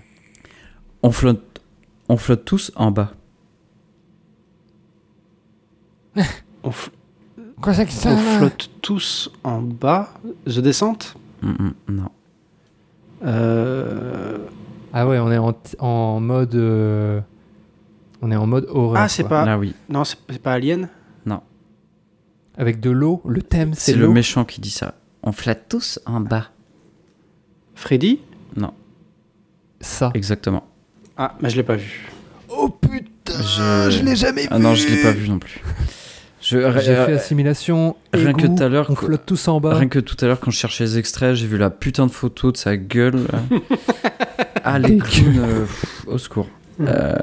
[1.02, 1.60] On flotte,
[2.08, 3.12] on flotte tous en bas.
[6.62, 6.70] On,
[7.60, 10.14] Quoi c'est que ça on flotte tous en bas.
[10.46, 12.08] The Descente Hum, hum, non.
[13.24, 14.38] euh...
[14.92, 15.38] Ah ouais, on est
[15.78, 16.54] en mode.
[16.54, 17.20] euh,
[18.26, 19.02] On est en mode horreur.
[19.02, 19.40] Ah, c'est quoi.
[19.40, 19.44] pas.
[19.44, 19.74] Là, oui.
[19.90, 20.88] Non, c'est c'est pas Alien
[22.56, 23.20] Avec de l'eau.
[23.26, 24.12] Le thème, c'est C'est le l'eau.
[24.12, 24.94] méchant qui dit ça.
[25.24, 26.48] On flotte tous en bas.
[27.74, 28.20] Freddy
[29.80, 30.10] Ça.
[30.14, 30.64] Exactement.
[31.18, 32.08] Ah, mais je l'ai pas vu.
[32.48, 35.62] Oh putain Je- l'ai jamais vu Ah non, je l'ai pas vu non plus.
[36.40, 37.96] Je, J'ai euh, fait assimilation.
[38.12, 39.08] rien que égout, tout à l'heure, On quoi.
[39.08, 39.74] flotte tous en bas.
[39.74, 42.10] Rien que tout à l'heure, quand je cherchais les extraits, j'ai vu la putain de
[42.12, 43.26] photo de sa gueule.
[44.64, 46.48] ah, les clowns, euh, pff, au secours.
[46.80, 47.14] Euh,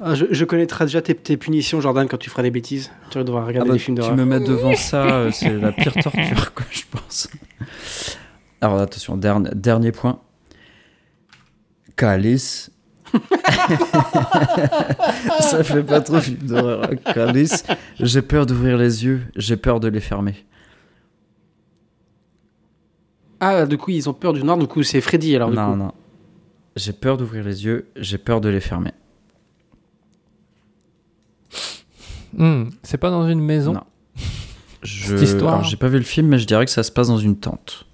[0.00, 2.90] Ah, je, je connaîtrai déjà tes, tes punitions, Jordan, quand tu feras des bêtises.
[3.10, 4.16] Tu vas devoir ah regarder bah, des films tu d'horreur.
[4.16, 7.28] me mets devant ça, euh, c'est la pire torture, quoi, je pense.
[8.60, 10.20] Alors, attention, dernier, dernier point.
[11.96, 12.70] Calice.
[15.40, 16.84] ça fait pas trop film d'horreur.
[16.84, 16.96] hein.
[17.12, 17.64] Calice.
[17.98, 20.44] J'ai peur d'ouvrir les yeux, j'ai peur de les fermer.
[23.40, 25.70] Ah, du coup, ils ont peur du noir, du coup, c'est Freddy, alors, du non,
[25.72, 25.76] coup.
[25.76, 25.92] non.
[26.76, 28.92] J'ai peur d'ouvrir les yeux, j'ai peur de les fermer.
[32.38, 33.72] Hmm, C'est pas dans une maison.
[33.74, 33.82] Non.
[34.82, 35.08] Je...
[35.16, 35.54] Cette histoire.
[35.54, 37.36] Alors, j'ai pas vu le film, mais je dirais que ça se passe dans une
[37.36, 37.84] tente.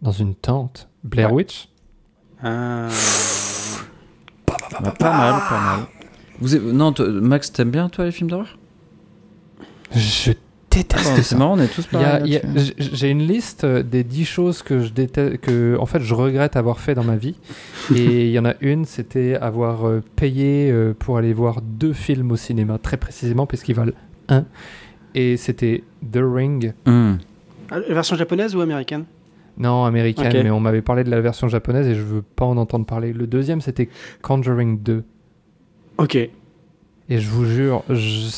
[0.00, 0.88] Dans une tente.
[1.04, 1.68] Blair Witch
[2.42, 2.88] Ah.
[4.80, 5.80] Bah, pas mal, pas mal.
[6.40, 8.56] Vous avez- Non, Max, t'aimes bien, toi, les films d'horreur?
[9.94, 10.32] Je
[10.74, 11.36] déteste Oh, C'est ça.
[11.36, 12.40] marrant, on est tous pareils.
[12.56, 16.14] j- J'ai une liste euh, des 10 choses que je déteste, que en fait je
[16.14, 17.34] regrette avoir fait dans ma vie.
[17.94, 21.92] Et il y en a une, c'était avoir euh, payé euh, pour aller voir deux
[21.92, 23.92] films au cinéma, très précisément, puisqu'ils valent
[24.28, 24.44] un.
[25.14, 27.18] Et c'était The Ring, Hum.
[27.70, 29.04] Ah, La version japonaise ou américaine?
[29.58, 32.56] Non américaine, mais on m'avait parlé de la version japonaise et je veux pas en
[32.56, 33.12] entendre parler.
[33.12, 33.88] Le deuxième, c'était
[34.22, 35.04] Conjuring 2.
[35.98, 36.14] Ok.
[36.16, 36.30] Et
[37.10, 38.28] je vous jure, je,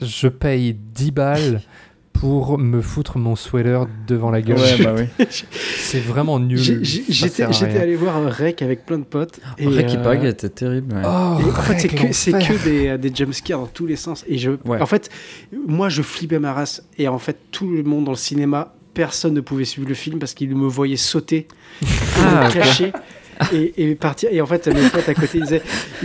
[0.00, 1.60] je paye 10 balles
[2.12, 4.58] pour me foutre mon sweater devant la gueule.
[4.58, 5.26] Ouais, bah oui.
[5.78, 6.58] C'est vraiment nul.
[6.82, 9.38] J'étais allé voir un rec avec plein de potes.
[9.56, 10.96] Et, qui euh, était terrible.
[10.96, 11.02] ouais.
[11.04, 11.78] Oh, et en fait,
[12.12, 14.24] c'est que, des, euh, des jumpscares dans tous les sens.
[14.26, 14.80] Et je, Ouais.
[14.80, 15.10] en fait,
[15.68, 16.82] moi, je flippais ma race.
[16.98, 20.18] Et en fait, tout le monde dans le cinéma, personne ne pouvait suivre le film
[20.18, 21.46] parce qu'il me voyait sauter,
[22.16, 22.92] Ah, me ok.
[23.52, 24.28] Et, et partir.
[24.32, 25.62] Et en fait, mes potes à côté disaient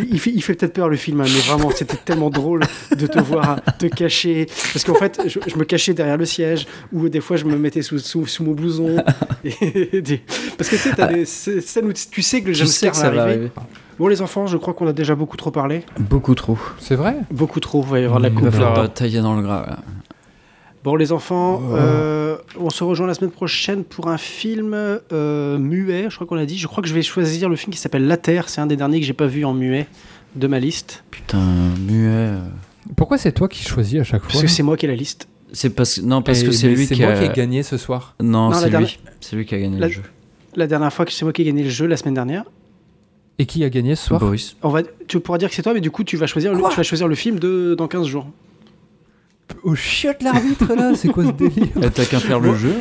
[0.10, 2.62] il fait, il fait peut-être peur le film, hein, mais vraiment, c'était tellement drôle
[2.98, 4.48] de te voir te cacher.
[4.74, 7.56] Parce qu'en fait, je, je me cachais derrière le siège, ou des fois, je me
[7.58, 9.04] mettais sous, sous, sous mon blouson.
[9.46, 10.02] Et
[10.58, 13.22] Parce que tu sais, t'as des scènes où tu sais que le jumpscare va arriver.
[13.22, 13.52] arriver.
[14.00, 15.84] Bon, les enfants, je crois qu'on a déjà beaucoup trop parlé.
[16.00, 16.58] Beaucoup trop.
[16.80, 17.16] C'est vrai?
[17.32, 18.46] Beaucoup trop, il va y avoir de la Il Il coupe.
[18.46, 19.66] va falloir tailler dans le gras.
[19.68, 19.80] là.
[20.84, 21.76] Bon, les enfants, Oh.
[21.76, 26.36] euh, on se rejoint la semaine prochaine pour un film euh, muet, je crois qu'on
[26.36, 26.58] l'a dit.
[26.58, 28.50] Je crois que je vais choisir le film qui s'appelle La Terre.
[28.50, 29.88] C'est un des derniers que j'ai pas vu en muet
[30.36, 31.04] de ma liste.
[31.12, 31.40] Putain,
[31.88, 32.08] muet.
[32.10, 32.40] euh.
[32.98, 34.96] Pourquoi c'est toi qui choisis à chaque Parce fois que c'est moi qui ai la
[34.96, 35.28] liste.
[35.54, 38.16] C'est parce que non parce que c'est lui qui moi a qui gagné ce soir.
[38.22, 40.02] non, c'est dernière- lui c'est lui qui a gagné La- le jeu
[40.56, 42.44] La dernière fois que c'est moi qui ai gagné le jeu la semaine dernière.
[43.40, 44.20] Et qui a gagné ce soir?
[44.20, 46.52] Boris On va, tu pourras dire que c'est toi, mais du coup, tu vas choisir,
[46.54, 48.28] le, tu vas choisir le film de, dans 15 jours.
[49.64, 52.76] Au chiotte l'arbitre là, c'est quoi ce délire t'as qu'à faire le jeu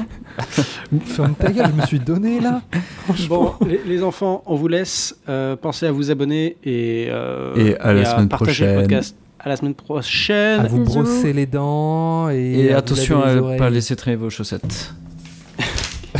[1.05, 2.63] Ferme ta gueule, je me suis donné là.
[2.73, 2.81] Bon,
[3.15, 3.57] Franchement.
[3.67, 5.17] les, les enfants, on vous laisse.
[5.29, 8.89] Euh, pensez à vous abonner et, euh, Et à la semaine partager le prochaine.
[8.89, 9.17] podcast.
[9.39, 10.61] À la semaine prochaine.
[10.61, 11.03] À vous Bisous.
[11.03, 14.95] brosser les dents et, et à vous attention à ne pas laisser traîner vos chaussettes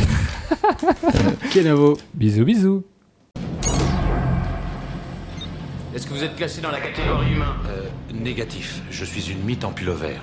[1.53, 1.97] Kenavo.
[2.13, 2.83] Bisous bisous.
[5.95, 8.81] Est-ce que vous êtes classé dans la catégorie humain Euh, négatif.
[8.89, 10.15] Je suis une mythe en pullover.